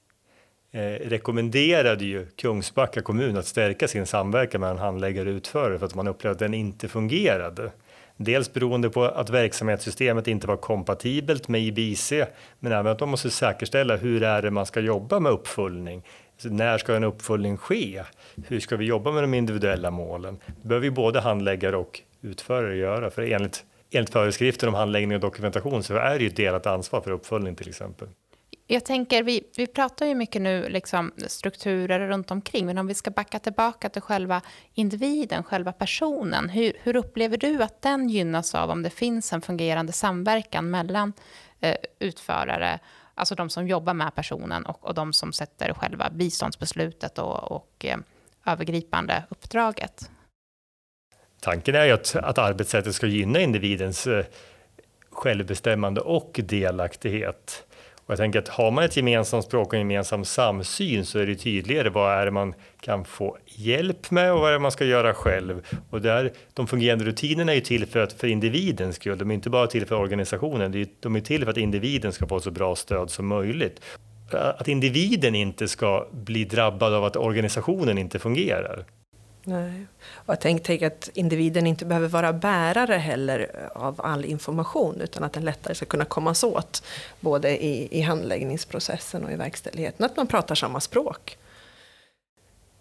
eh, 0.71 0.79
rekommenderade 0.81 2.05
ju 2.05 2.25
Kungsbacka 2.25 3.01
kommun 3.01 3.38
att 3.38 3.45
stärka 3.45 3.88
sin 3.88 4.05
samverkan 4.05 4.62
mellan 4.62 4.77
handläggare 4.77 5.29
och 5.29 5.36
utförare 5.36 5.79
för 5.79 5.86
att 5.86 5.95
man 5.95 6.08
upplevde 6.08 6.31
att 6.31 6.39
den 6.39 6.53
inte 6.53 6.88
fungerade. 6.88 7.71
Dels 8.17 8.54
beroende 8.54 8.89
på 8.89 9.04
att 9.04 9.30
verksamhetssystemet 9.30 10.28
inte 10.28 10.47
var 10.47 10.58
kompatibelt 10.58 11.47
med 11.47 11.62
IBC, 11.62 12.13
men 12.60 12.71
även 12.71 12.91
att 12.91 12.99
man 12.99 13.10
måste 13.10 13.30
säkerställa 13.30 13.95
hur 13.95 14.23
är 14.23 14.41
det 14.41 14.51
man 14.51 14.65
ska 14.65 14.80
jobba 14.80 15.19
med 15.19 15.32
uppföljning. 15.32 16.04
Så 16.38 16.49
när 16.49 16.78
ska 16.78 16.95
en 16.95 17.04
uppföljning 17.04 17.58
ske? 17.58 18.04
Hur 18.47 18.60
ska 18.60 18.78
vi 18.78 18.86
jobba 18.86 19.12
med 19.12 19.23
de 19.23 19.34
individuella 19.34 19.91
målen? 19.91 20.38
Det 20.62 20.67
behöver 20.67 20.86
ju 20.86 20.91
både 20.91 21.19
handläggare 21.19 21.78
och 21.78 22.01
utförare 22.21 22.75
göra, 22.75 23.10
för 23.10 23.21
enligt, 23.21 23.63
enligt 23.91 24.10
föreskrifter 24.10 24.67
om 24.67 24.73
handläggning 24.73 25.15
och 25.15 25.21
dokumentation 25.21 25.84
så 25.84 25.95
är 25.95 26.17
det 26.17 26.23
ju 26.23 26.28
ett 26.28 26.36
delat 26.36 26.67
ansvar 26.67 27.01
för 27.01 27.12
uppföljning 27.12 27.56
till 27.56 27.69
exempel. 27.69 28.08
Jag 28.67 28.86
tänker, 28.86 29.23
vi, 29.23 29.43
vi 29.56 29.67
pratar 29.67 30.06
ju 30.06 30.15
mycket 30.15 30.41
nu 30.41 30.69
liksom 30.69 31.13
strukturer 31.28 32.08
runt 32.08 32.32
omkring, 32.32 32.65
men 32.65 32.78
om 32.78 32.88
vi 32.88 32.93
ska 32.93 33.12
backa 33.12 33.39
tillbaka 33.39 33.89
till 33.89 34.01
själva 34.01 34.41
individen, 34.73 35.43
själva 35.43 35.73
personen, 35.73 36.49
hur, 36.49 36.73
hur 36.84 36.95
upplever 36.95 37.38
du 37.38 37.63
att 37.63 37.82
den 37.82 38.10
gynnas 38.10 38.56
av 38.56 38.69
om 38.69 38.84
det 38.84 38.89
finns 38.89 39.34
en 39.34 39.41
fungerande 39.41 39.91
samverkan 39.93 40.69
mellan 40.69 41.13
eh, 41.60 41.75
utförare, 41.99 42.80
alltså 43.13 43.36
de 43.36 43.49
som 43.49 43.67
jobbar 43.67 43.93
med 43.93 44.15
personen 44.15 44.65
och, 44.65 44.88
och 44.88 44.93
de 44.93 45.13
som 45.13 45.34
sätter 45.34 45.73
själva 45.73 46.10
biståndsbeslutet 46.10 47.19
och, 47.19 47.51
och 47.51 47.86
eh, 47.86 47.97
övergripande 48.45 49.23
uppdraget? 49.30 50.10
Tanken 51.39 51.75
är 51.75 51.86
ju 51.86 51.91
att, 51.91 52.15
att 52.15 52.38
arbetssättet 52.38 52.95
ska 52.95 53.08
gynna 53.08 53.39
individens 53.39 54.08
eh, 54.08 54.25
självbestämmande 55.12 56.01
och 56.01 56.39
delaktighet. 56.43 57.65
Och 58.06 58.12
jag 58.12 58.18
tänker 58.18 58.39
att 58.39 58.48
har 58.48 58.72
man 58.72 58.84
ett 58.84 58.98
gemensamt 58.98 59.46
språk 59.46 59.68
och 59.68 59.74
en 59.74 59.80
gemensam 59.80 60.26
samsyn 60.26 61.06
så 61.06 61.20
är 61.20 61.26
det 61.26 61.36
tydligare 61.36 61.89
vad 61.89 62.13
är 62.13 62.26
det 62.26 62.32
man 62.32 62.54
kan 62.80 63.06
få 63.06 63.38
hjälp 63.46 64.12
med 64.12 64.34
och 64.34 64.39
vad 64.39 64.50
är 64.50 64.54
det 64.54 64.60
man 64.60 64.72
ska 64.72 64.86
göra 64.86 65.13
själv. 65.13 65.62
Och 65.89 66.02
där, 66.02 66.32
de 66.54 66.68
fungerande 66.68 67.06
rutinerna 67.06 67.52
är 67.52 67.56
ju 67.56 67.62
till 67.62 67.86
för, 67.86 68.00
att, 68.00 68.13
för 68.13 68.28
individens 68.28 68.96
skull, 68.96 69.18
de 69.18 69.32
är 69.32 69.36
inte 69.36 69.50
bara 69.50 69.68
till 69.68 69.86
för 69.86 69.96
organisationen, 69.96 70.88
de 71.00 71.15
är 71.15 71.20
till 71.20 71.44
för 71.44 71.52
att 71.52 71.58
individen 71.58 72.13
ska 72.13 72.28
få 72.28 72.39
så 72.39 72.52
bra 72.52 72.76
stöd 72.76 73.10
som 73.10 73.28
möjligt. 73.28 73.82
Att 74.32 74.68
individen 74.68 75.36
inte 75.36 75.68
ska 75.68 76.08
bli 76.12 76.46
drabbad 76.46 76.94
av 76.94 77.04
att 77.04 77.15
organisationen 77.15 77.98
inte 77.98 78.20
fungerar. 78.20 78.86
Nej. 79.47 79.88
Och 80.08 80.29
jag 80.29 80.41
tänker 80.41 80.65
tänk 80.65 80.81
att 80.81 81.10
individen 81.13 81.67
inte 81.67 81.86
behöver 81.86 82.08
vara 82.08 82.34
bärare 82.34 82.95
heller 82.95 83.69
av 83.75 84.01
all 84.03 84.25
information 84.25 85.01
utan 85.01 85.23
att 85.23 85.34
den 85.34 85.45
lättare 85.45 85.75
ska 85.75 85.86
kunna 85.86 86.05
kommas 86.05 86.43
åt 86.43 86.84
både 87.19 87.65
i, 87.65 87.99
i 87.99 88.01
handläggningsprocessen 88.01 89.23
och 89.23 89.31
i 89.31 89.36
verkställigheten. 89.36 90.05
Att 90.05 90.17
man 90.17 90.27
pratar 90.27 90.55
samma 90.55 90.79
språk. 90.79 91.38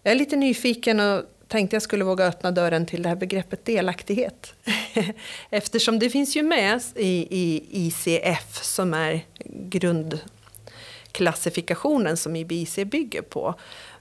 Jag 0.03 0.11
är 0.11 0.15
lite 0.15 0.35
nyfiken 0.35 0.99
och 0.99 1.23
tänkte 1.47 1.75
jag 1.75 1.83
skulle 1.83 2.03
våga 2.03 2.25
öppna 2.25 2.51
dörren 2.51 2.85
till 2.85 3.03
det 3.03 3.09
här 3.09 3.15
begreppet 3.15 3.65
delaktighet. 3.65 4.53
Eftersom 5.49 5.99
det 5.99 6.09
finns 6.09 6.35
ju 6.35 6.43
med 6.43 6.81
i, 6.95 7.27
i 7.29 7.65
ICF 7.71 8.63
som 8.63 8.93
är 8.93 9.21
grundklassifikationen 9.47 12.17
som 12.17 12.35
IBIC 12.35 12.75
bygger 12.75 13.21
på. 13.21 13.55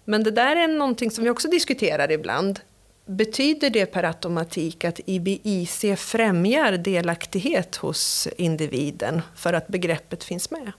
Men 0.04 0.24
det 0.24 0.30
där 0.30 0.56
är 0.56 0.68
någonting 0.68 1.10
som 1.10 1.24
vi 1.24 1.30
också 1.30 1.48
diskuterar 1.48 2.10
ibland. 2.12 2.60
Betyder 3.06 3.70
det 3.70 3.86
per 3.86 4.02
automatik 4.02 4.84
att 4.84 5.00
IBIC 5.06 5.84
främjar 5.96 6.72
delaktighet 6.72 7.76
hos 7.76 8.28
individen 8.36 9.22
för 9.36 9.52
att 9.52 9.68
begreppet 9.68 10.24
finns 10.24 10.50
med? 10.50 10.72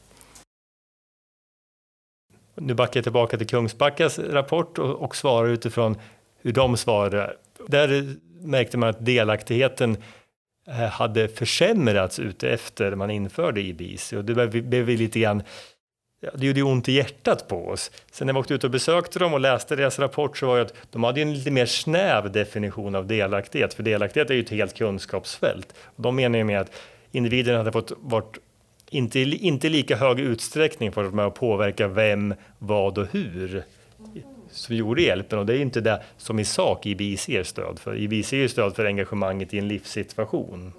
Nu 2.55 2.73
backar 2.73 2.97
jag 2.97 3.05
tillbaka 3.05 3.37
till 3.37 3.47
Kungsbackas 3.47 4.19
rapport 4.19 4.79
och, 4.79 4.95
och 4.95 5.15
svarar 5.15 5.49
utifrån 5.49 5.97
hur 6.41 6.51
de 6.51 6.77
svarar. 6.77 7.37
Där 7.67 8.15
märkte 8.39 8.77
man 8.77 8.89
att 8.89 9.05
delaktigheten 9.05 9.97
eh, 10.67 10.73
hade 10.73 11.27
försämrats 11.27 12.19
efter 12.43 12.95
man 12.95 13.11
införde 13.11 13.61
IBIC 13.61 14.13
och 14.13 14.25
det 14.25 14.47
blev 14.47 14.85
vi 14.85 14.97
lite 14.97 15.19
grann 15.19 15.43
ja, 16.25 16.31
det 16.33 16.45
gjorde 16.47 16.63
ont 16.63 16.89
i 16.89 16.91
hjärtat 16.91 17.47
på 17.47 17.67
oss. 17.67 17.91
Sen 18.11 18.27
när 18.27 18.33
vi 18.33 18.39
åkte 18.39 18.53
ut 18.53 18.63
och 18.63 18.71
besökte 18.71 19.19
dem 19.19 19.33
och 19.33 19.39
läste 19.39 19.75
deras 19.75 19.99
rapport 19.99 20.37
så 20.37 20.47
var 20.47 20.55
det 20.55 20.61
att 20.61 20.73
de 20.91 21.03
hade 21.03 21.21
en 21.21 21.33
lite 21.33 21.51
mer 21.51 21.65
snäv 21.65 22.31
definition 22.31 22.95
av 22.95 23.07
delaktighet, 23.07 23.73
för 23.73 23.83
delaktighet 23.83 24.29
är 24.29 24.33
ju 24.33 24.41
ett 24.41 24.49
helt 24.49 24.73
kunskapsfält. 24.73 25.73
Och 25.95 26.03
de 26.03 26.15
menar 26.15 26.37
ju 26.37 26.43
med 26.43 26.61
att 26.61 26.71
individen 27.11 27.57
hade 27.57 27.71
fått 27.71 27.91
varit 27.97 28.37
inte, 28.89 29.19
inte 29.19 29.69
lika 29.69 29.95
hög 29.95 30.19
utsträckning 30.19 30.91
för 30.91 31.03
att 31.03 31.13
med 31.13 31.25
att 31.25 31.35
påverka 31.35 31.87
vem, 31.87 32.33
vad 32.59 32.97
och 32.97 33.07
hur 33.11 33.63
som 34.51 34.75
gjorde 34.75 35.01
hjälpen 35.01 35.39
och 35.39 35.45
det 35.45 35.57
är 35.57 35.61
inte 35.61 35.81
det 35.81 36.03
som 36.17 36.39
i 36.39 36.45
sak 36.45 36.85
IBIC 36.85 37.21
ser 37.21 37.43
stöd 37.43 37.79
för. 37.79 37.95
IBIC 37.95 38.33
ju 38.33 38.49
stöd 38.49 38.75
för 38.75 38.85
engagemanget 38.85 39.53
i 39.53 39.57
en 39.57 39.67
livssituation. 39.67 40.73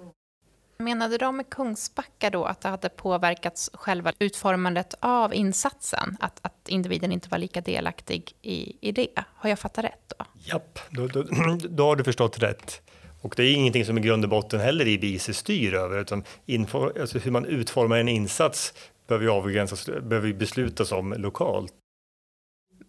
Menade 0.79 1.17
de 1.17 1.37
med 1.37 1.49
Kungsbacka 1.49 2.29
då 2.29 2.45
att 2.45 2.61
det 2.61 2.69
hade 2.69 2.89
påverkats 2.89 3.69
själva 3.73 4.13
utformandet 4.19 4.93
av 4.99 5.33
insatsen? 5.33 6.17
Att, 6.19 6.39
att 6.41 6.69
individen 6.69 7.11
inte 7.11 7.29
var 7.29 7.37
lika 7.37 7.61
delaktig 7.61 8.33
i, 8.41 8.75
i 8.81 8.91
det? 8.91 9.07
Har 9.35 9.49
jag 9.49 9.59
fattat 9.59 9.85
rätt 9.85 10.13
då? 10.17 10.25
Japp, 10.33 10.79
då, 10.89 11.07
då, 11.07 11.23
då 11.69 11.85
har 11.85 11.95
du 11.95 12.03
förstått 12.03 12.39
rätt. 12.39 12.81
Och 13.21 13.33
det 13.37 13.43
är 13.43 13.53
ingenting 13.53 13.85
som 13.85 13.97
i 13.97 14.01
grund 14.01 14.23
och 14.23 14.29
botten 14.29 14.59
heller 14.59 14.87
IBIC 14.87 15.37
styr 15.37 15.73
över, 15.73 16.01
utan 16.01 16.23
info, 16.45 16.99
alltså 16.99 17.19
hur 17.19 17.31
man 17.31 17.45
utformar 17.45 17.97
en 17.97 18.07
insats 18.07 18.73
behöver 19.07 19.27
avgränsas, 19.27 19.85
behöver 19.85 20.33
beslutas 20.33 20.91
om 20.91 21.13
lokalt. 21.17 21.73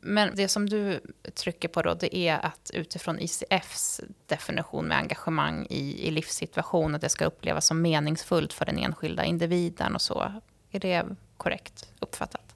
Men 0.08 0.36
det 0.36 0.48
som 0.48 0.68
du 0.68 1.00
trycker 1.34 1.68
på 1.68 1.82
då, 1.82 1.94
det 1.94 2.16
är 2.16 2.46
att 2.46 2.70
utifrån 2.74 3.18
ICFs 3.18 4.00
definition 4.26 4.88
med 4.88 4.98
engagemang 4.98 5.66
i, 5.70 6.08
i 6.08 6.10
livssituation, 6.10 6.94
att 6.94 7.00
det 7.00 7.08
ska 7.08 7.24
upplevas 7.24 7.66
som 7.66 7.82
meningsfullt 7.82 8.52
för 8.52 8.64
den 8.64 8.78
enskilda 8.78 9.24
individen 9.24 9.94
och 9.94 10.02
så. 10.02 10.32
Är 10.70 10.80
det 10.80 11.04
korrekt 11.36 11.88
uppfattat? 12.00 12.54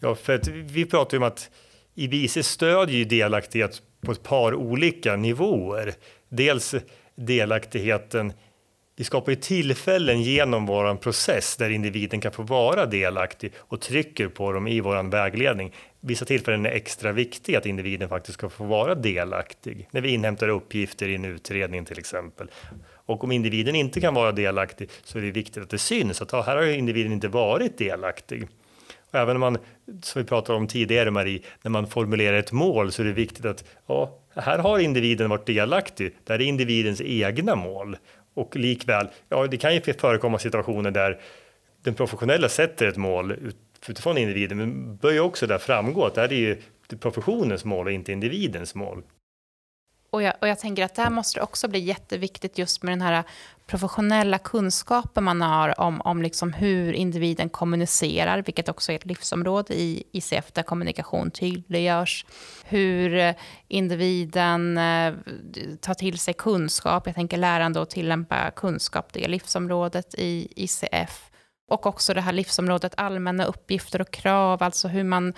Ja, 0.00 0.14
för 0.14 0.34
att 0.34 0.48
vi 0.48 0.84
pratar 0.84 1.16
ju 1.16 1.22
om 1.22 1.28
att 1.28 1.50
IBIC 1.94 2.46
stödjer 2.46 2.98
ju 2.98 3.04
delaktighet 3.04 3.82
på 4.00 4.12
ett 4.12 4.22
par 4.22 4.54
olika 4.54 5.16
nivåer. 5.16 5.94
Dels 6.28 6.74
delaktigheten 7.14 8.32
vi 8.98 9.04
skapar 9.04 9.32
ju 9.32 9.36
tillfällen 9.36 10.22
genom 10.22 10.66
vår 10.66 10.96
process 10.96 11.56
där 11.56 11.70
individen 11.70 12.20
kan 12.20 12.32
få 12.32 12.42
vara 12.42 12.86
delaktig 12.86 13.52
och 13.56 13.80
trycker 13.80 14.28
på 14.28 14.52
dem 14.52 14.66
i 14.66 14.80
vår 14.80 15.10
vägledning. 15.10 15.74
Vissa 16.06 16.24
tillfällen 16.24 16.66
är 16.66 16.70
extra 16.70 17.12
viktiga 17.12 17.58
att 17.58 17.66
individen 17.66 18.08
faktiskt 18.08 18.38
ska 18.38 18.48
få 18.48 18.64
vara 18.64 18.94
delaktig. 18.94 19.88
När 19.90 20.00
vi 20.00 20.08
inhämtar 20.08 20.48
uppgifter 20.48 21.08
i 21.08 21.14
en 21.14 21.24
utredning 21.24 21.84
till 21.84 21.98
exempel. 21.98 22.50
Och 23.06 23.24
om 23.24 23.32
individen 23.32 23.74
inte 23.74 24.00
kan 24.00 24.14
vara 24.14 24.32
delaktig 24.32 24.90
så 25.04 25.18
är 25.18 25.22
det 25.22 25.30
viktigt 25.30 25.62
att 25.62 25.70
det 25.70 25.78
syns 25.78 26.22
att 26.22 26.32
här 26.32 26.56
har 26.56 26.66
individen 26.66 27.12
inte 27.12 27.28
varit 27.28 27.78
delaktig. 27.78 28.48
Och 29.10 29.18
även 29.18 29.36
om 29.36 29.40
man, 29.40 29.58
som 30.02 30.22
vi 30.22 30.28
pratade 30.28 30.58
om 30.58 30.66
tidigare 30.66 31.10
Marie, 31.10 31.40
när 31.62 31.70
man 31.70 31.86
formulerar 31.86 32.36
ett 32.36 32.52
mål 32.52 32.92
så 32.92 33.02
är 33.02 33.06
det 33.06 33.12
viktigt 33.12 33.44
att 33.44 33.64
ja, 33.86 34.18
här 34.34 34.58
har 34.58 34.78
individen 34.78 35.30
varit 35.30 35.46
delaktig. 35.46 36.16
Det 36.24 36.32
här 36.32 36.40
är 36.40 36.44
individens 36.44 37.00
egna 37.00 37.54
mål. 37.54 37.96
Och 38.34 38.56
likväl, 38.56 39.08
ja, 39.28 39.46
det 39.46 39.56
kan 39.56 39.74
ju 39.74 39.80
förekomma 39.80 40.38
situationer 40.38 40.90
där 40.90 41.20
den 41.82 41.94
professionella 41.94 42.48
sätter 42.48 42.86
ett 42.86 42.96
mål 42.96 43.36
utifrån 43.90 44.18
individen, 44.18 44.58
men 44.58 44.96
bör 44.96 45.12
ju 45.12 45.20
också 45.20 45.46
där 45.46 45.58
framgå 45.58 46.06
att 46.06 46.14
det 46.14 46.20
här 46.20 46.32
är 46.32 46.36
ju 46.36 46.62
professionens 47.00 47.64
mål 47.64 47.86
och 47.86 47.92
inte 47.92 48.12
individens 48.12 48.74
mål. 48.74 49.02
Och 50.10 50.22
jag, 50.22 50.34
och 50.40 50.48
jag 50.48 50.58
tänker 50.58 50.84
att 50.84 50.94
där 50.94 51.10
måste 51.10 51.38
det 51.38 51.42
också 51.42 51.68
bli 51.68 51.78
jätteviktigt 51.78 52.58
just 52.58 52.82
med 52.82 52.92
den 52.92 53.00
här 53.00 53.24
professionella 53.66 54.38
kunskapen 54.38 55.24
man 55.24 55.42
har 55.42 55.80
om, 55.80 56.00
om 56.00 56.22
liksom 56.22 56.52
hur 56.52 56.92
individen 56.92 57.48
kommunicerar, 57.48 58.42
vilket 58.42 58.68
också 58.68 58.92
är 58.92 58.96
ett 58.96 59.06
livsområde 59.06 59.74
i 59.74 60.02
ICF 60.12 60.52
där 60.52 60.62
kommunikation 60.62 61.30
tydliggörs. 61.30 62.26
Hur 62.64 63.34
individen 63.68 64.78
eh, 64.78 65.14
tar 65.80 65.94
till 65.94 66.18
sig 66.18 66.34
kunskap, 66.34 67.06
jag 67.06 67.14
tänker 67.14 67.36
lärande 67.36 67.80
och 67.80 67.90
tillämpa 67.90 68.50
kunskap, 68.50 69.12
det 69.12 69.24
är 69.24 69.28
livsområdet 69.28 70.14
i 70.18 70.48
ICF. 70.56 71.30
Och 71.68 71.86
också 71.86 72.14
det 72.14 72.20
här 72.20 72.32
livsområdet 72.32 72.94
allmänna 72.96 73.44
uppgifter 73.44 74.00
och 74.00 74.10
krav, 74.10 74.62
alltså 74.62 74.88
hur 74.88 75.04
man 75.04 75.34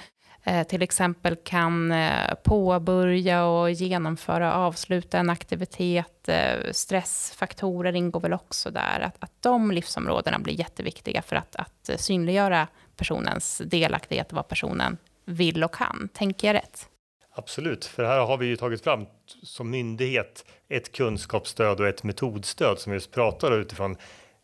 Eh, 0.49 0.67
till 0.67 0.83
exempel 0.83 1.37
kan 1.37 1.93
eh, 1.93 2.35
påbörja 2.45 3.45
och 3.45 3.71
genomföra 3.71 4.57
och 4.57 4.63
avsluta 4.63 5.19
en 5.19 5.31
aktivitet. 5.31 6.29
Eh, 6.29 6.73
stressfaktorer 6.73 7.97
ingår 7.97 8.21
väl 8.21 8.33
också 8.33 8.71
där. 8.71 9.01
Att, 9.01 9.17
att 9.19 9.33
de 9.41 9.71
livsområdena 9.71 10.39
blir 10.39 10.55
jätteviktiga 10.55 11.23
för 11.23 11.37
att, 11.37 11.57
att 11.57 11.91
synliggöra 12.01 12.69
personens 12.97 13.63
delaktighet 13.67 14.31
och 14.31 14.37
vad 14.37 14.49
personen 14.49 14.97
vill 15.25 15.65
och 15.65 15.75
kan. 15.75 16.09
Tänker 16.13 16.47
jag 16.47 16.55
rätt? 16.55 16.89
Absolut, 17.35 17.85
för 17.85 18.05
här 18.05 18.21
har 18.21 18.37
vi 18.37 18.47
ju 18.47 18.57
tagit 18.57 18.85
fram 18.85 19.07
som 19.43 19.71
myndighet 19.71 20.45
ett 20.69 20.93
kunskapsstöd 20.93 21.81
och 21.81 21.89
ett 21.89 22.03
metodstöd 22.03 22.79
som 22.79 22.93
just 22.93 23.13
pratar 23.13 23.61
utifrån 23.61 23.97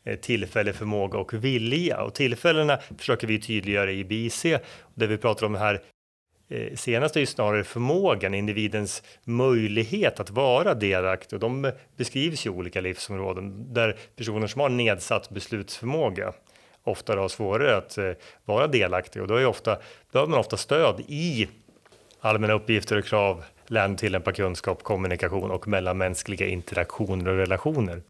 Eh, 0.06 0.16
tillfälle, 0.16 0.72
förmåga 0.72 1.18
och 1.18 1.34
vilja. 1.34 2.02
Och 2.02 2.14
tillfällena 2.14 2.78
försöker 2.98 3.26
vi 3.26 3.40
tydliggöra 3.40 3.92
i 3.92 4.04
BIC, 4.04 4.42
där 4.94 5.06
vi 5.06 5.18
pratar 5.18 5.46
om 5.46 5.54
här 5.54 5.82
eh, 6.48 6.74
senast 6.74 7.16
är 7.16 7.20
ju 7.20 7.26
snarare 7.26 7.64
förmågan, 7.64 8.34
individens 8.34 9.02
möjlighet 9.24 10.20
att 10.20 10.30
vara 10.30 10.74
delaktig. 10.74 11.36
Och 11.36 11.40
de 11.40 11.72
beskrivs 11.96 12.46
i 12.46 12.48
olika 12.48 12.80
livsområden 12.80 13.74
där 13.74 13.96
personer 14.16 14.46
som 14.46 14.60
har 14.60 14.68
nedsatt 14.68 15.30
beslutsförmåga 15.30 16.32
ofta 16.82 17.16
har 17.16 17.28
svårare 17.28 17.76
att 17.76 17.98
eh, 17.98 18.10
vara 18.44 18.66
delaktig 18.66 19.22
och 19.22 19.28
då 19.28 19.36
är 19.36 19.46
ofta, 19.46 19.78
behöver 20.12 20.30
man 20.30 20.40
ofta 20.40 20.56
stöd 20.56 21.00
i 21.08 21.48
allmänna 22.20 22.52
uppgifter 22.52 22.98
och 22.98 23.04
krav, 23.04 23.44
lärande 23.66 23.98
tillämpa 23.98 24.32
kunskap, 24.32 24.82
kommunikation 24.82 25.50
och 25.50 25.68
mellanmänskliga 25.68 26.46
interaktioner 26.46 27.30
och 27.30 27.36
relationer. 27.36 28.02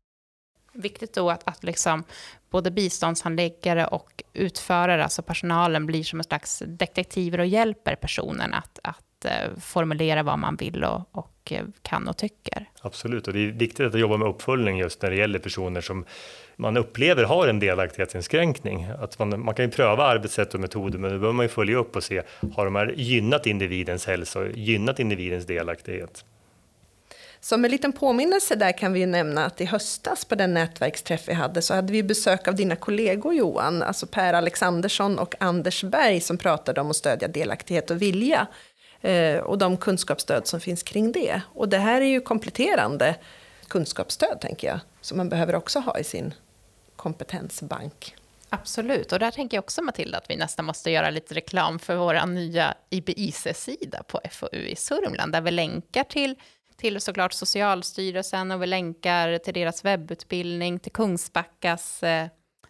Viktigt 0.74 1.14
då 1.14 1.30
att, 1.30 1.48
att 1.48 1.64
liksom 1.64 2.04
både 2.50 2.70
biståndshandläggare 2.70 3.86
och 3.86 4.22
utförare, 4.32 5.02
alltså 5.02 5.22
personalen, 5.22 5.86
blir 5.86 6.04
som 6.04 6.20
en 6.20 6.24
slags 6.24 6.62
detektiver 6.66 7.40
och 7.40 7.46
hjälper 7.46 7.94
personen 7.94 8.54
att, 8.54 8.78
att 8.82 9.24
eh, 9.24 9.58
formulera 9.60 10.22
vad 10.22 10.38
man 10.38 10.56
vill 10.56 10.84
och, 10.84 11.08
och 11.12 11.52
eh, 11.52 11.64
kan 11.82 12.08
och 12.08 12.16
tycker. 12.16 12.68
Absolut, 12.80 13.26
och 13.26 13.32
det 13.34 13.40
är 13.40 13.52
viktigt 13.52 13.86
att 13.86 14.00
jobba 14.00 14.16
med 14.16 14.28
uppföljning 14.28 14.78
just 14.78 15.02
när 15.02 15.10
det 15.10 15.16
gäller 15.16 15.38
personer 15.38 15.80
som 15.80 16.04
man 16.56 16.76
upplever 16.76 17.24
har 17.24 17.48
en 17.48 17.58
delaktighetsinskränkning. 17.58 18.86
Att 18.98 19.18
man, 19.18 19.44
man 19.44 19.54
kan 19.54 19.64
ju 19.64 19.70
pröva 19.70 20.04
arbetssätt 20.04 20.54
och 20.54 20.60
metoder, 20.60 20.98
men 20.98 21.10
då 21.10 21.18
behöver 21.18 21.32
man 21.32 21.44
ju 21.44 21.48
följa 21.50 21.76
upp 21.76 21.96
och 21.96 22.04
se, 22.04 22.22
har 22.54 22.64
de 22.64 22.74
här 22.74 22.94
gynnat 22.96 23.46
individens 23.46 24.06
hälsa 24.06 24.38
och 24.38 24.50
gynnat 24.50 25.00
individens 25.00 25.46
delaktighet? 25.46 26.24
Som 27.44 27.64
en 27.64 27.70
liten 27.70 27.92
påminnelse 27.92 28.54
där 28.54 28.78
kan 28.78 28.92
vi 28.92 29.00
ju 29.00 29.06
nämna 29.06 29.46
att 29.46 29.60
i 29.60 29.64
höstas 29.64 30.24
på 30.24 30.34
den 30.34 30.54
nätverksträff 30.54 31.28
vi 31.28 31.32
hade 31.32 31.62
så 31.62 31.74
hade 31.74 31.92
vi 31.92 32.02
besök 32.02 32.48
av 32.48 32.54
dina 32.54 32.76
kollegor 32.76 33.34
Johan, 33.34 33.82
alltså 33.82 34.06
Per 34.06 34.34
Alexandersson 34.34 35.18
och 35.18 35.34
Anders 35.40 35.84
Berg 35.84 36.20
som 36.20 36.38
pratade 36.38 36.80
om 36.80 36.90
att 36.90 36.96
stödja 36.96 37.28
delaktighet 37.28 37.90
och 37.90 38.02
vilja 38.02 38.46
eh, 39.00 39.36
och 39.36 39.58
de 39.58 39.76
kunskapsstöd 39.76 40.46
som 40.46 40.60
finns 40.60 40.82
kring 40.82 41.12
det. 41.12 41.40
Och 41.54 41.68
det 41.68 41.78
här 41.78 42.00
är 42.00 42.06
ju 42.06 42.20
kompletterande 42.20 43.16
kunskapsstöd 43.68 44.40
tänker 44.40 44.68
jag, 44.68 44.80
som 45.00 45.16
man 45.16 45.28
behöver 45.28 45.54
också 45.54 45.78
ha 45.78 45.98
i 45.98 46.04
sin 46.04 46.34
kompetensbank. 46.96 48.16
Absolut, 48.48 49.12
och 49.12 49.18
där 49.18 49.30
tänker 49.30 49.56
jag 49.56 49.64
också 49.64 49.82
Matilda 49.82 50.18
att 50.18 50.30
vi 50.30 50.36
nästan 50.36 50.64
måste 50.64 50.90
göra 50.90 51.10
lite 51.10 51.34
reklam 51.34 51.78
för 51.78 51.96
vår 51.96 52.26
nya 52.26 52.74
IBIC-sida 52.90 54.02
på 54.02 54.20
FoU 54.30 54.58
i 54.58 54.76
Sörmland, 54.76 55.32
där 55.32 55.40
vi 55.40 55.50
länkar 55.50 56.04
till 56.04 56.36
till 56.76 57.00
såklart 57.00 57.32
Socialstyrelsen 57.32 58.50
och 58.50 58.62
vi 58.62 58.66
länkar 58.66 59.38
till 59.38 59.54
deras 59.54 59.84
webbutbildning, 59.84 60.78
till 60.78 60.92
Kungsbackas, 60.92 62.02
eh, 62.02 62.28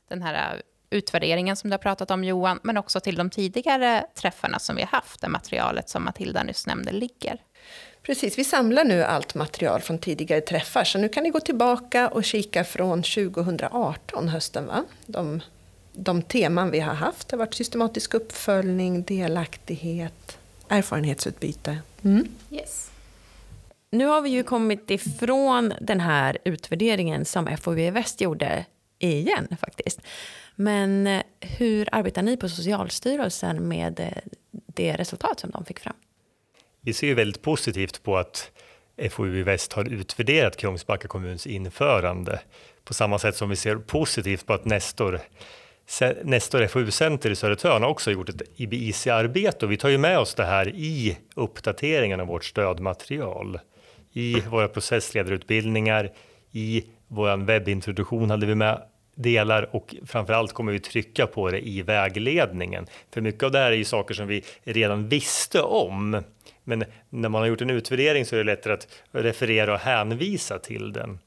den 0.09 0.23
här 0.23 0.63
utvärderingen 0.91 1.57
som 1.57 1.71
du 1.71 1.75
har 1.75 1.79
pratat 1.79 2.11
om 2.11 2.25
Johan, 2.25 2.61
men 2.63 2.77
också 2.77 3.01
till 3.01 3.17
de 3.17 3.31
tidigare 3.31 4.07
träffarna 4.15 4.59
som 4.59 4.77
vi 4.77 4.83
har 4.83 4.89
haft, 4.89 5.21
där 5.21 5.29
materialet 5.29 5.89
som 5.89 6.05
Matilda 6.05 6.43
nyss 6.43 6.67
nämnde 6.67 6.93
ligger. 6.93 7.39
Precis, 8.03 8.39
vi 8.39 8.45
samlar 8.45 8.85
nu 8.85 9.05
allt 9.05 9.35
material 9.35 9.81
från 9.81 9.99
tidigare 9.99 10.41
träffar, 10.41 10.85
så 10.85 10.99
nu 10.99 11.09
kan 11.09 11.23
ni 11.23 11.31
gå 11.31 11.41
tillbaka 11.41 12.09
och 12.09 12.25
kika 12.25 12.65
från 12.65 13.03
2018, 13.03 14.29
hösten 14.29 14.67
va? 14.67 14.85
De, 15.07 15.41
de 15.93 16.23
teman 16.23 16.71
vi 16.71 16.81
har 16.81 16.95
haft 16.95 17.31
har 17.31 17.39
varit 17.39 17.55
systematisk 17.55 18.15
uppföljning, 18.15 19.03
delaktighet, 19.03 20.39
erfarenhetsutbyte. 20.69 21.79
Mm. 22.03 22.29
Yes. 22.51 22.91
Nu 23.95 24.07
har 24.07 24.23
vi 24.23 24.31
ju 24.31 24.43
kommit 24.43 24.91
ifrån 24.91 25.73
den 25.81 26.01
här 26.01 26.39
utvärderingen 26.45 27.25
som 27.25 27.57
FoU 27.57 27.91
Väst 27.91 28.21
gjorde 28.21 28.67
igen 28.99 29.57
faktiskt. 29.61 30.01
Men 30.55 31.07
eh, 31.07 31.23
hur 31.41 31.89
arbetar 31.93 32.23
ni 32.23 32.37
på 32.37 32.49
Socialstyrelsen 32.49 33.69
med 33.69 34.01
eh, 34.01 34.09
det 34.51 34.97
resultat 34.97 35.41
som 35.41 35.51
de 35.51 35.65
fick 35.65 35.81
fram? 35.81 35.95
Vi 36.81 36.93
ser 36.93 37.07
ju 37.07 37.15
väldigt 37.15 37.43
positivt 37.43 38.03
på 38.03 38.17
att 38.17 38.51
FoU 39.11 39.43
Väst 39.43 39.73
har 39.73 39.85
utvärderat 39.85 40.57
Kungsbacka 40.57 41.09
kommuns 41.09 41.47
införande 41.47 42.41
på 42.85 42.95
samma 42.95 43.19
sätt 43.19 43.37
som 43.37 43.49
vi 43.49 43.57
ser 43.57 43.77
positivt 43.77 44.47
på 44.47 44.53
att 44.53 44.65
Nestor 44.65 45.21
Nestor 46.23 46.67
FoU-center 46.67 47.31
i 47.31 47.37
Södertörn 47.37 47.83
har 47.83 47.91
också 47.91 48.11
gjort 48.11 48.29
ett 48.29 48.43
IBIC-arbete 48.57 49.67
och 49.67 49.73
vi 49.73 49.77
tar 49.77 49.89
ju 49.89 49.99
med 49.99 50.19
oss 50.19 50.35
det 50.35 50.45
här 50.45 50.69
i 50.69 51.19
uppdateringen 51.35 52.21
av 52.21 52.27
vårt 52.27 52.45
stödmaterial 52.45 53.59
i 54.15 54.41
våra 54.41 54.69
processledarutbildningar, 54.69 56.13
i 56.53 56.85
vår 57.09 57.37
webbintroduktion 57.37 58.31
hade 58.31 58.47
vi 58.47 58.55
med 58.55 58.83
delar 59.15 59.77
och 59.77 59.95
framförallt 60.07 60.53
kommer 60.53 60.73
vi 60.73 60.81
trycka 60.81 61.27
på 61.27 61.51
det 61.51 61.69
i 61.69 61.83
vägledningen. 61.83 62.87
För 63.11 63.21
mycket 63.21 63.43
av 63.43 63.51
det 63.51 63.59
här 63.59 63.73
är 63.73 63.77
ju 63.77 63.85
saker 63.85 64.15
som 64.15 64.27
vi 64.27 64.45
redan 64.65 65.09
visste 65.09 65.63
om. 65.63 66.23
Men 66.65 66.85
när 67.09 67.29
man 67.29 67.41
har 67.41 67.49
gjort 67.49 67.61
en 67.61 67.71
utvärdering 67.71 68.25
så 68.25 68.37
är 68.37 68.39
det 68.39 68.45
lättare 68.45 68.73
att 68.73 68.89
referera 69.13 69.73
och 69.73 69.79
hänvisa 69.79 70.59
till 70.59 70.93
den. 70.93 71.19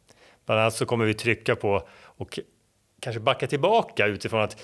Bland 0.46 0.62
annat 0.62 0.74
så 0.74 0.86
kommer 0.86 1.06
vi 1.06 1.14
trycka 1.14 1.56
på 1.56 1.88
och 2.04 2.40
kanske 3.00 3.20
backa 3.20 3.48
tillbaka 3.48 4.06
utifrån 4.06 4.42
att 4.42 4.62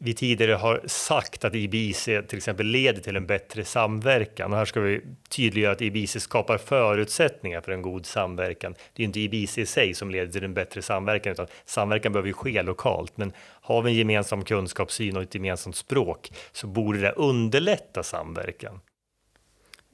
vi 0.00 0.14
tidigare 0.14 0.52
har 0.52 0.80
sagt 0.86 1.44
att 1.44 1.54
IBIC 1.54 2.04
till 2.04 2.36
exempel 2.36 2.66
leder 2.66 3.00
till 3.00 3.16
en 3.16 3.26
bättre 3.26 3.64
samverkan. 3.64 4.52
Och 4.52 4.58
här 4.58 4.64
ska 4.64 4.80
vi 4.80 5.00
tydliggöra 5.28 5.72
att 5.72 5.82
IBIC 5.82 6.22
skapar 6.22 6.58
förutsättningar 6.58 7.60
för 7.60 7.72
en 7.72 7.82
god 7.82 8.06
samverkan. 8.06 8.74
Det 8.92 9.02
är 9.02 9.04
inte 9.04 9.20
IBIC 9.20 9.58
i 9.58 9.66
sig 9.66 9.94
som 9.94 10.10
leder 10.10 10.32
till 10.32 10.44
en 10.44 10.54
bättre 10.54 10.82
samverkan, 10.82 11.32
utan 11.32 11.46
samverkan 11.64 12.12
behöver 12.12 12.28
ju 12.28 12.32
ske 12.32 12.62
lokalt. 12.62 13.16
Men 13.16 13.32
har 13.38 13.82
vi 13.82 13.90
en 13.90 13.96
gemensam 13.96 14.44
kunskapssyn 14.44 15.16
och 15.16 15.22
ett 15.22 15.34
gemensamt 15.34 15.76
språk 15.76 16.32
så 16.52 16.66
borde 16.66 17.00
det 17.00 17.12
underlätta 17.12 18.02
samverkan. 18.02 18.80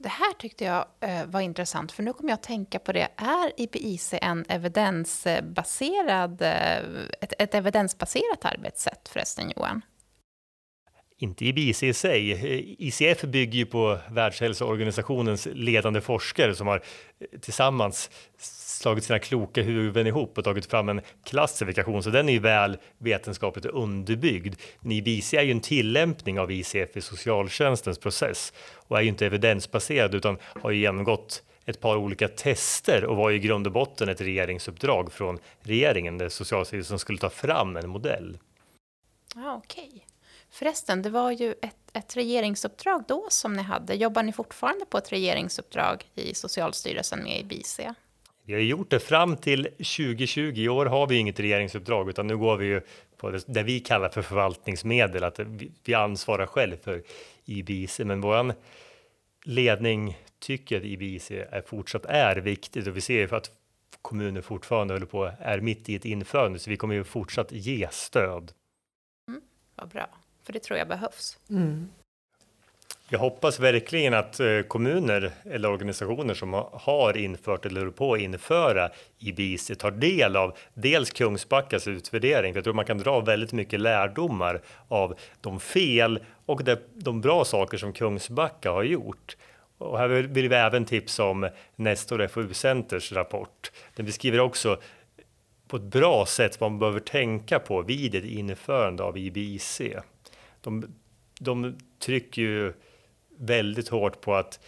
Det 0.01 0.09
här 0.09 0.33
tyckte 0.33 0.63
jag 0.63 0.85
eh, 0.99 1.25
var 1.25 1.41
intressant, 1.41 1.91
för 1.91 2.03
nu 2.03 2.13
kommer 2.13 2.29
jag 2.29 2.37
att 2.37 2.43
tänka 2.43 2.79
på 2.79 2.91
det. 2.91 3.07
Är 3.15 3.51
IPIC 3.57 4.13
en 4.21 4.45
evidensbaserad, 4.49 6.41
eh, 6.41 6.77
ett, 7.21 7.33
ett 7.39 7.55
evidensbaserat 7.55 8.45
arbetssätt 8.45 9.09
förresten, 9.09 9.51
Johan? 9.55 9.81
Inte 11.17 11.45
IBIC 11.45 11.83
i 11.83 11.93
sig. 11.93 12.75
ICF 12.79 13.21
bygger 13.21 13.59
ju 13.59 13.65
på 13.65 13.97
Världshälsoorganisationens 14.11 15.47
ledande 15.53 16.01
forskare 16.01 16.55
som 16.55 16.67
har 16.67 16.77
eh, 16.77 17.39
tillsammans 17.39 18.09
slagit 18.79 19.03
sina 19.03 19.19
kloka 19.19 19.61
huvuden 19.61 20.07
ihop 20.07 20.37
och 20.37 20.43
tagit 20.43 20.65
fram 20.65 20.89
en 20.89 21.01
klassifikation, 21.23 22.03
så 22.03 22.09
den 22.09 22.29
är 22.29 22.33
ju 22.33 22.39
väl 22.39 22.77
vetenskapligt 22.97 23.65
underbyggd. 23.65 24.55
Men 24.79 24.91
IBC 24.91 25.33
är 25.33 25.41
ju 25.41 25.51
en 25.51 25.61
tillämpning 25.61 26.39
av 26.39 26.51
ICF 26.51 26.97
i 26.97 27.01
socialtjänstens 27.01 27.99
process 27.99 28.53
och 28.75 28.97
är 28.97 29.01
ju 29.01 29.09
inte 29.09 29.25
evidensbaserad 29.25 30.15
utan 30.15 30.37
har 30.41 30.71
ju 30.71 30.79
genomgått 30.79 31.43
ett 31.65 31.79
par 31.79 31.97
olika 31.97 32.27
tester 32.27 33.05
och 33.05 33.15
var 33.15 33.31
i 33.31 33.39
grund 33.39 33.67
och 33.67 33.73
botten 33.73 34.09
ett 34.09 34.21
regeringsuppdrag 34.21 35.11
från 35.11 35.39
regeringen 35.61 36.17
där 36.17 36.29
Socialstyrelsen 36.29 36.99
skulle 36.99 37.19
ta 37.19 37.29
fram 37.29 37.77
en 37.77 37.89
modell. 37.89 38.37
Ah, 39.35 39.55
Okej. 39.55 39.87
Okay. 39.87 39.99
Förresten, 40.51 41.01
det 41.01 41.09
var 41.09 41.31
ju 41.31 41.51
ett, 41.61 41.77
ett 41.93 42.17
regeringsuppdrag 42.17 43.03
då 43.07 43.27
som 43.29 43.53
ni 43.53 43.61
hade. 43.61 43.93
Jobbar 43.93 44.23
ni 44.23 44.33
fortfarande 44.33 44.85
på 44.85 44.97
ett 44.97 45.11
regeringsuppdrag 45.11 46.05
i 46.15 46.33
Socialstyrelsen 46.33 47.23
med 47.23 47.39
IBC? 47.39 47.79
Vi 48.49 48.55
har 48.55 48.61
gjort 48.61 48.89
det 48.89 48.99
fram 48.99 49.37
till 49.37 49.63
2020. 49.63 50.53
I 50.55 50.69
år 50.69 50.85
har 50.85 51.07
vi 51.07 51.15
inget 51.15 51.39
regeringsuppdrag, 51.39 52.09
utan 52.09 52.27
nu 52.27 52.37
går 52.37 52.57
vi 52.57 52.65
ju 52.65 52.81
på 53.17 53.31
det, 53.31 53.43
det 53.47 53.63
vi 53.63 53.79
kallar 53.79 54.09
för 54.09 54.21
förvaltningsmedel, 54.21 55.23
att 55.23 55.39
vi, 55.39 55.71
vi 55.83 55.93
ansvarar 55.93 56.45
själv 56.45 56.77
för 56.77 57.03
IBIC. 57.45 57.99
Men 57.99 58.21
vår 58.21 58.53
ledning 59.43 60.17
tycker 60.39 60.77
att 60.77 60.83
IBIC 60.83 61.31
är 61.31 61.61
fortsatt 61.61 62.05
är 62.05 62.35
viktigt 62.35 62.87
och 62.87 62.97
vi 62.97 63.01
ser 63.01 63.19
ju 63.19 63.27
för 63.27 63.35
att 63.37 63.51
kommuner 64.01 64.41
fortfarande 64.41 64.93
håller 64.93 65.05
på 65.05 65.31
är 65.39 65.59
mitt 65.59 65.89
i 65.89 65.95
ett 65.95 66.05
införande, 66.05 66.59
så 66.59 66.69
vi 66.69 66.77
kommer 66.77 66.95
ju 66.95 67.03
fortsatt 67.03 67.51
ge 67.51 67.87
stöd. 67.91 68.51
Mm, 69.27 69.41
vad 69.75 69.89
bra, 69.89 70.09
för 70.43 70.53
det 70.53 70.59
tror 70.59 70.79
jag 70.79 70.87
behövs. 70.87 71.39
Mm. 71.49 71.89
Jag 73.11 73.19
hoppas 73.19 73.59
verkligen 73.59 74.13
att 74.13 74.39
eh, 74.39 74.61
kommuner 74.67 75.31
eller 75.43 75.69
organisationer 75.69 76.33
som 76.33 76.53
har 76.71 77.17
infört 77.17 77.65
eller 77.65 77.79
håller 77.79 77.91
på 77.91 78.13
att 78.13 78.19
införa 78.19 78.89
IBIC 79.19 79.71
tar 79.77 79.91
del 79.91 80.35
av 80.35 80.57
dels 80.73 81.11
Kungsbackas 81.11 81.87
utvärdering, 81.87 82.53
för 82.53 82.57
jag 82.57 82.63
tror 82.63 82.73
man 82.73 82.85
kan 82.85 82.97
dra 82.97 83.19
väldigt 83.19 83.53
mycket 83.53 83.79
lärdomar 83.79 84.61
av 84.87 85.15
de 85.41 85.59
fel 85.59 86.19
och 86.45 86.61
de 86.93 87.21
bra 87.21 87.45
saker 87.45 87.77
som 87.77 87.93
Kungsbacka 87.93 88.71
har 88.71 88.83
gjort. 88.83 89.37
Och 89.77 89.97
här 89.97 90.07
vill 90.07 90.49
vi 90.49 90.55
även 90.55 90.85
tipsa 90.85 91.23
om 91.23 91.49
Nestor 91.75 92.27
FoU-centers 92.27 93.11
rapport. 93.11 93.71
Den 93.95 94.05
beskriver 94.05 94.39
också 94.39 94.77
på 95.67 95.77
ett 95.77 95.83
bra 95.83 96.25
sätt 96.25 96.61
vad 96.61 96.71
man 96.71 96.79
behöver 96.79 96.99
tänka 96.99 97.59
på 97.59 97.81
vid 97.81 98.15
ett 98.15 98.25
införande 98.25 99.03
av 99.03 99.17
IBIC. 99.17 99.81
De, 100.61 100.95
de 101.39 101.77
trycker 101.99 102.41
ju 102.41 102.73
väldigt 103.39 103.89
hårt 103.89 104.21
på 104.21 104.35
att, 104.35 104.59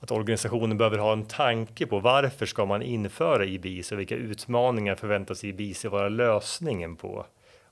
att 0.00 0.10
organisationen 0.10 0.78
behöver 0.78 0.98
ha 0.98 1.12
en 1.12 1.24
tanke 1.24 1.86
på 1.86 2.00
varför 2.00 2.46
ska 2.46 2.66
man 2.66 2.82
införa 2.82 3.44
IBIS 3.44 3.92
och 3.92 3.98
vilka 3.98 4.14
utmaningar 4.14 4.94
förväntas 4.94 5.44
IBIS 5.44 5.84
vara 5.84 6.08
lösningen 6.08 6.96
på? 6.96 7.26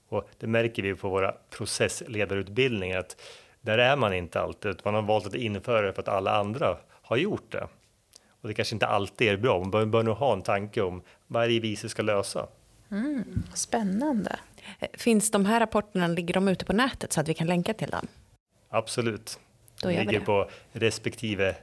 Och 0.09 0.29
det 0.39 0.47
märker 0.47 0.83
vi 0.83 0.95
på 0.95 1.09
våra 1.09 1.35
processledarutbildningar 1.51 2.99
att 2.99 3.17
där 3.61 3.79
är 3.79 3.97
man 3.97 4.15
inte 4.15 4.41
alltid. 4.41 4.81
Man 4.85 4.95
har 4.95 5.03
valt 5.03 5.27
att 5.27 5.35
införa 5.35 5.87
det 5.87 5.93
för 5.93 6.03
att 6.03 6.09
alla 6.09 6.31
andra 6.31 6.77
har 6.91 7.17
gjort 7.17 7.53
det. 7.53 7.69
Och 8.41 8.49
det 8.49 8.55
kanske 8.55 8.75
inte 8.75 8.87
alltid 8.87 9.29
är 9.29 9.37
bra. 9.37 9.59
Man 9.59 9.71
bör, 9.71 9.87
bör 9.87 10.03
nog 10.03 10.17
ha 10.17 10.33
en 10.33 10.43
tanke 10.43 10.83
om 10.83 11.03
vad 11.27 11.51
IBIS 11.51 11.91
ska 11.91 12.03
lösa. 12.03 12.47
Mm, 12.91 13.43
spännande. 13.55 14.39
Finns 14.93 15.31
de 15.31 15.47
här 15.47 15.61
rapporterna, 15.61 16.07
ligger 16.07 16.35
de 16.35 16.49
ute 16.49 16.65
på 16.65 16.73
nätet 16.73 17.13
så 17.13 17.21
att 17.21 17.29
vi 17.29 17.35
kan 17.35 17.47
länka 17.47 17.75
till 17.75 17.91
dem? 17.91 18.07
Absolut. 18.69 19.39
Då 19.83 19.93
gör 19.93 20.05
ligger 20.05 20.21
på 20.21 20.51
respektive 20.73 21.55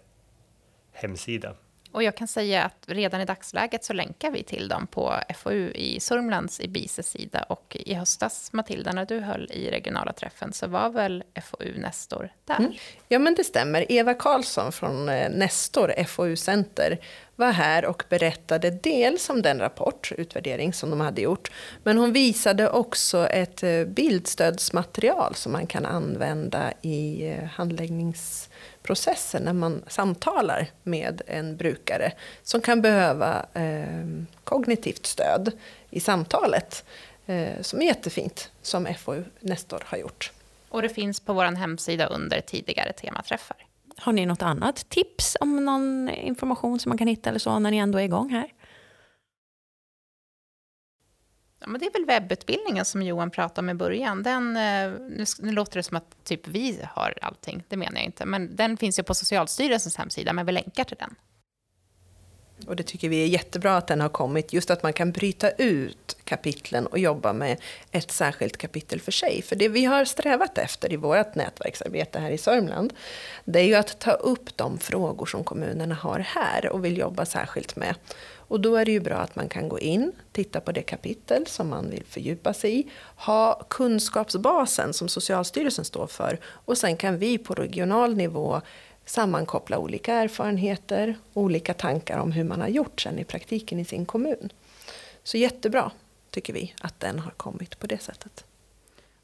hemsida. 0.92 1.56
Och 1.96 2.04
jag 2.04 2.16
kan 2.18 2.28
säga 2.28 2.64
att 2.64 2.86
redan 2.88 3.22
i 3.22 3.26
dagsläget 3.26 3.84
så 3.84 3.94
länkar 3.94 4.32
vi 4.32 4.44
till 4.44 4.68
dem 4.68 4.88
på 4.88 5.14
FoU 5.36 5.72
i 5.72 6.00
Sörmlands 6.00 6.60
i 6.60 6.68
BISES 6.68 7.10
sida. 7.10 7.44
Och 7.44 7.78
i 7.80 7.94
höstas, 7.94 8.54
Matilda, 8.54 8.92
när 8.92 9.06
du 9.06 9.20
höll 9.20 9.52
i 9.52 9.72
regionala 9.72 10.14
träffen 10.14 10.54
så 10.54 10.68
var 10.68 10.90
väl 10.90 11.24
FoU 11.44 11.78
Nestor 11.78 12.30
där? 12.46 12.58
Mm. 12.58 12.74
Ja, 13.08 13.20
men 13.20 13.36
det 13.36 13.44
stämmer. 13.44 13.92
Eva 13.92 14.14
Karlsson 14.14 14.72
från 14.72 15.10
eh, 15.10 15.30
Nestor 15.30 16.04
FoU 16.04 16.36
Center 16.36 17.00
var 17.36 17.52
här 17.52 17.86
och 17.86 18.04
berättade 18.10 18.72
dels 18.72 19.30
om 19.30 19.42
den 19.42 19.60
rapport, 19.60 20.12
utvärdering 20.18 20.74
som 20.74 20.90
de 20.90 21.00
hade 21.00 21.22
gjort. 21.22 21.52
Men 21.84 21.98
hon 21.98 22.14
visade 22.14 22.70
också 22.70 23.28
ett 23.28 23.64
eh, 23.64 23.86
bildstödsmaterial 23.86 25.36
som 25.36 25.52
man 25.52 25.68
kan 25.68 25.86
använda 25.86 26.74
i 26.82 27.28
eh, 27.28 27.44
handläggningsprocessen 27.44 29.44
när 29.44 29.54
man 29.54 29.84
samtalar 29.88 30.68
med 30.84 31.22
en 31.28 31.58
brukare 31.58 32.12
som 32.44 32.62
kan 32.62 32.82
behöva 32.82 33.46
eh, 33.54 34.08
kognitivt 34.44 35.06
stöd 35.06 35.52
i 35.90 36.00
samtalet. 36.00 36.84
Eh, 37.26 37.62
som 37.62 37.82
är 37.82 37.86
jättefint, 37.86 38.52
som 38.62 38.86
FoU 38.86 39.24
Nestor 39.40 39.84
har 39.86 39.98
gjort. 39.98 40.32
Och 40.70 40.82
det 40.82 40.90
finns 40.90 41.20
på 41.20 41.34
vår 41.34 41.56
hemsida 41.56 42.06
under 42.06 42.42
tidigare 42.42 42.94
tematräffar. 42.94 43.58
Har 43.98 44.14
ni 44.14 44.26
något 44.26 44.42
annat 44.42 44.90
tips 44.90 45.38
om 45.40 45.66
någon 45.66 46.10
information 46.10 46.80
som 46.80 46.90
man 46.90 46.98
kan 46.98 47.08
hitta 47.08 47.30
eller 47.30 47.40
så 47.40 47.60
när 47.60 47.72
ni 47.72 47.78
ändå 47.78 47.98
är 47.98 48.04
igång 48.04 48.30
här? 48.30 48.52
Ja, 51.60 51.68
men 51.68 51.82
det 51.82 51.86
är 51.86 51.94
väl 51.94 52.06
webbutbildningen 52.06 52.86
som 52.86 53.02
Johan 53.02 53.32
pratade 53.32 53.66
om 53.66 53.70
i 53.70 53.74
början. 53.74 54.24
Den, 54.24 54.58
eh, 54.58 54.92
nu, 55.00 55.26
nu 55.40 55.52
låter 55.52 55.80
det 55.80 55.84
som 55.84 55.98
att 55.98 56.24
typ 56.24 56.48
vi 56.48 56.80
har 56.90 57.14
allting, 57.22 57.64
det 57.68 57.78
menar 57.78 57.96
jag 57.96 58.06
inte. 58.06 58.26
Men 58.26 58.56
den 58.56 58.78
finns 58.78 59.00
ju 59.00 59.04
på 59.04 59.14
Socialstyrelsens 59.14 59.98
hemsida, 59.98 60.34
men 60.34 60.46
vi 60.46 60.52
länkar 60.52 60.84
till 60.84 60.98
den. 61.00 61.16
Och 62.68 62.76
det 62.76 62.84
tycker 62.84 63.10
vi 63.10 63.24
är 63.24 63.28
jättebra 63.28 63.78
att 63.78 63.88
den 63.88 64.02
har 64.02 64.10
kommit, 64.10 64.54
just 64.54 64.72
att 64.72 64.84
man 64.84 64.94
kan 64.94 65.12
bryta 65.12 65.50
ut 65.52 66.18
kapitlen 66.24 66.88
och 66.88 67.00
jobba 67.00 67.34
med 67.34 67.58
ett 67.92 68.12
särskilt 68.12 68.58
kapitel 68.58 69.02
för 69.02 69.12
sig. 69.12 69.42
För 69.42 69.56
det 69.56 69.70
vi 69.70 69.86
har 69.86 70.06
strävat 70.06 70.58
efter 70.58 70.94
i 70.94 70.96
vårt 70.96 71.36
nätverksarbete 71.36 72.20
här 72.20 72.32
i 72.32 72.38
Sörmland, 72.38 72.94
det 73.46 73.60
är 73.60 73.64
ju 73.64 73.76
att 73.76 74.00
ta 74.00 74.12
upp 74.12 74.58
de 74.58 74.80
frågor 74.80 75.26
som 75.26 75.44
kommunerna 75.44 75.96
har 75.96 76.20
här 76.20 76.70
och 76.70 76.86
vill 76.86 76.98
jobba 76.98 77.26
särskilt 77.26 77.76
med. 77.76 77.96
Och 78.48 78.60
då 78.60 78.76
är 78.76 78.86
det 78.86 78.92
ju 78.92 79.00
bra 79.00 79.16
att 79.16 79.36
man 79.36 79.50
kan 79.50 79.70
gå 79.70 79.80
in, 79.80 80.12
titta 80.32 80.60
på 80.60 80.72
det 80.72 80.82
kapitel 80.82 81.48
som 81.48 81.70
man 81.70 81.90
vill 81.90 82.04
fördjupa 82.10 82.54
sig 82.54 82.80
i, 82.80 82.90
ha 83.16 83.66
kunskapsbasen 83.70 84.94
som 84.94 85.08
Socialstyrelsen 85.08 85.86
står 85.86 86.08
för 86.08 86.40
och 86.46 86.78
sen 86.78 86.98
kan 86.98 87.18
vi 87.18 87.38
på 87.38 87.54
regional 87.54 88.16
nivå 88.16 88.62
sammankoppla 89.06 89.78
olika 89.78 90.14
erfarenheter, 90.14 91.18
olika 91.34 91.74
tankar 91.74 92.18
om 92.18 92.32
hur 92.32 92.44
man 92.44 92.62
har 92.62 92.68
gjort 92.68 93.02
sen 93.02 93.20
i 93.20 93.24
praktiken 93.24 93.80
i 93.80 93.86
sin 93.86 94.06
kommun. 94.06 94.50
Så 95.24 95.38
jättebra, 95.38 95.92
tycker 96.30 96.54
vi, 96.54 96.74
att 96.82 97.00
den 97.00 97.20
har 97.20 97.32
kommit 97.32 97.80
på 97.80 97.88
det 97.88 98.02
sättet. 98.02 98.46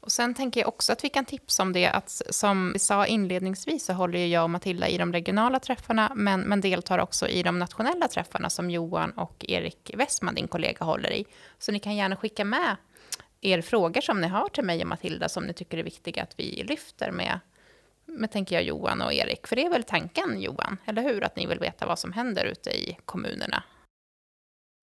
Och 0.00 0.12
sen 0.12 0.34
tänker 0.34 0.60
jag 0.60 0.68
också 0.68 0.92
att 0.92 1.04
vi 1.04 1.08
kan 1.08 1.24
tipsa 1.24 1.62
om 1.62 1.72
det 1.72 1.86
att 1.86 2.22
som 2.30 2.72
vi 2.72 2.78
sa 2.78 3.06
inledningsvis 3.06 3.84
så 3.84 3.92
håller 3.92 4.26
jag 4.26 4.44
och 4.44 4.50
Matilda 4.50 4.88
i 4.88 4.98
de 4.98 5.12
regionala 5.12 5.60
träffarna 5.60 6.12
men, 6.14 6.40
men 6.40 6.60
deltar 6.60 6.98
också 6.98 7.28
i 7.28 7.42
de 7.42 7.58
nationella 7.58 8.08
träffarna 8.08 8.50
som 8.50 8.70
Johan 8.70 9.10
och 9.10 9.44
Erik 9.48 9.90
Westman, 9.94 10.34
din 10.34 10.48
kollega, 10.48 10.84
håller 10.84 11.12
i. 11.12 11.24
Så 11.58 11.72
ni 11.72 11.78
kan 11.78 11.96
gärna 11.96 12.16
skicka 12.16 12.44
med 12.44 12.76
er 13.40 13.62
frågor 13.62 14.00
som 14.00 14.20
ni 14.20 14.28
har 14.28 14.48
till 14.48 14.64
mig 14.64 14.82
och 14.82 14.88
Matilda 14.88 15.28
som 15.28 15.44
ni 15.44 15.52
tycker 15.52 15.78
är 15.78 15.82
viktiga 15.82 16.22
att 16.22 16.34
vi 16.36 16.64
lyfter 16.68 17.10
med, 17.10 17.40
med 18.12 18.30
tänker 18.32 18.54
jag 18.54 18.64
Johan 18.64 19.02
och 19.02 19.12
Erik. 19.12 19.46
För 19.46 19.56
det 19.56 19.64
är 19.64 19.70
väl 19.70 19.84
tanken 19.84 20.40
Johan, 20.40 20.76
eller 20.86 21.02
hur? 21.02 21.24
Att 21.24 21.36
ni 21.36 21.46
vill 21.46 21.58
veta 21.58 21.86
vad 21.86 21.98
som 21.98 22.12
händer 22.12 22.44
ute 22.44 22.70
i 22.70 22.98
kommunerna. 23.04 23.62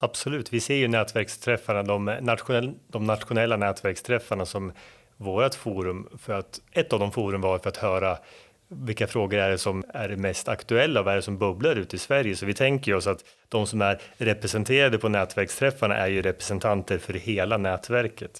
Absolut, 0.01 0.53
vi 0.53 0.59
ser 0.59 0.75
ju 0.75 0.87
nätverksträffarna, 0.87 1.83
de, 1.83 2.05
nationell, 2.05 2.73
de 2.87 3.03
nationella 3.03 3.57
nätverksträffarna 3.57 4.45
som 4.45 4.71
vårt 5.17 5.55
forum 5.55 6.09
för 6.17 6.33
att 6.33 6.61
ett 6.71 6.93
av 6.93 6.99
de 6.99 7.11
forum 7.11 7.41
var 7.41 7.59
för 7.59 7.69
att 7.69 7.77
höra 7.77 8.17
vilka 8.67 9.07
frågor 9.07 9.39
är 9.39 9.49
det 9.49 9.57
som 9.57 9.83
är 9.93 10.15
mest 10.15 10.47
aktuella? 10.47 11.03
Vad 11.03 11.11
är 11.11 11.15
det 11.15 11.21
som 11.21 11.37
bubblar 11.37 11.75
ut 11.75 11.93
i 11.93 11.97
Sverige? 11.97 12.35
Så 12.35 12.45
vi 12.45 12.53
tänker 12.53 12.93
oss 12.93 13.07
att 13.07 13.23
de 13.49 13.67
som 13.67 13.81
är 13.81 14.01
representerade 14.17 14.97
på 14.97 15.09
nätverksträffarna 15.09 15.97
är 15.97 16.07
ju 16.07 16.21
representanter 16.21 16.97
för 16.97 17.13
hela 17.13 17.57
nätverket. 17.57 18.37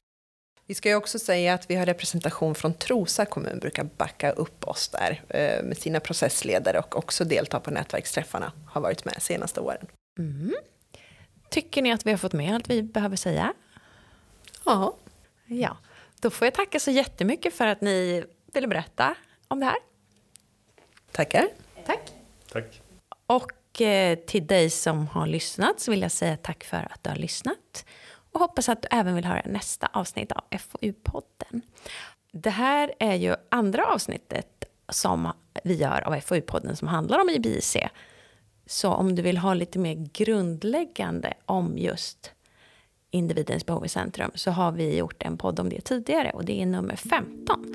Vi 0.69 0.75
ska 0.75 0.89
ju 0.89 0.95
också 0.95 1.19
säga 1.19 1.53
att 1.53 1.69
vi 1.69 1.75
har 1.75 1.85
representation 1.85 2.55
från 2.55 2.73
Trosa 2.73 3.25
kommun, 3.25 3.59
brukar 3.59 3.83
backa 3.83 4.31
upp 4.31 4.67
oss 4.67 4.87
där 4.89 5.21
eh, 5.29 5.63
med 5.63 5.77
sina 5.77 5.99
processledare 5.99 6.79
och 6.79 6.97
också 6.97 7.25
delta 7.25 7.59
på 7.59 7.71
nätverksträffarna, 7.71 8.51
har 8.67 8.81
varit 8.81 9.05
med 9.05 9.21
senaste 9.21 9.59
åren. 9.59 9.87
Mm. 10.19 10.53
Tycker 11.49 11.81
ni 11.81 11.91
att 11.91 12.05
vi 12.05 12.11
har 12.11 12.17
fått 12.17 12.33
med 12.33 12.55
allt 12.55 12.69
vi 12.69 12.83
behöver 12.83 13.15
säga? 13.15 13.53
Ja. 14.65 14.95
Ja, 15.45 15.77
då 16.19 16.29
får 16.29 16.45
jag 16.45 16.53
tacka 16.53 16.79
så 16.79 16.91
jättemycket 16.91 17.53
för 17.53 17.67
att 17.67 17.81
ni 17.81 18.23
ville 18.53 18.67
berätta 18.67 19.15
om 19.47 19.59
det 19.59 19.65
här. 19.65 19.77
Tackar. 21.11 21.47
Tack. 21.85 22.13
Tack. 22.51 22.81
Och 23.27 23.81
eh, 23.81 24.19
till 24.19 24.47
dig 24.47 24.69
som 24.69 25.07
har 25.07 25.27
lyssnat 25.27 25.79
så 25.79 25.91
vill 25.91 26.01
jag 26.01 26.11
säga 26.11 26.37
tack 26.37 26.63
för 26.63 26.87
att 26.91 27.03
du 27.03 27.09
har 27.09 27.17
lyssnat. 27.17 27.85
Och 28.31 28.39
hoppas 28.39 28.69
att 28.69 28.81
du 28.81 28.87
även 28.91 29.15
vill 29.15 29.25
höra 29.25 29.41
nästa 29.45 29.89
avsnitt 29.93 30.31
av 30.31 30.43
FoU-podden. 30.51 31.61
Det 32.31 32.49
här 32.49 32.93
är 32.99 33.15
ju 33.15 33.35
andra 33.49 33.85
avsnittet 33.85 34.63
som 34.89 35.31
vi 35.63 35.75
gör 35.75 36.07
av 36.07 36.13
FoU-podden 36.13 36.75
som 36.75 36.87
handlar 36.87 37.19
om 37.19 37.29
IBIC. 37.29 37.77
Så 38.65 38.89
om 38.89 39.15
du 39.15 39.21
vill 39.21 39.37
ha 39.37 39.53
lite 39.53 39.79
mer 39.79 40.09
grundläggande 40.13 41.33
om 41.45 41.77
just 41.77 42.31
individens 43.11 43.65
behov 43.65 43.85
i 43.85 43.89
centrum 43.89 44.31
så 44.35 44.51
har 44.51 44.71
vi 44.71 44.97
gjort 44.97 45.23
en 45.23 45.37
podd 45.37 45.59
om 45.59 45.69
det 45.69 45.81
tidigare 45.81 46.31
och 46.31 46.45
det 46.45 46.61
är 46.61 46.65
nummer 46.65 46.95
15 46.95 47.65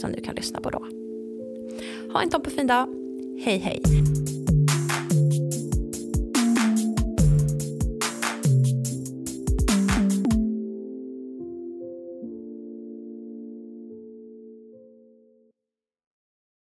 som 0.00 0.12
du 0.12 0.20
kan 0.20 0.34
lyssna 0.34 0.60
på 0.60 0.70
då. 0.70 0.78
Ha 2.12 2.22
en 2.22 2.30
toppenfin 2.30 2.66
dag. 2.66 2.86
Hej 3.44 3.58
hej! 3.58 3.82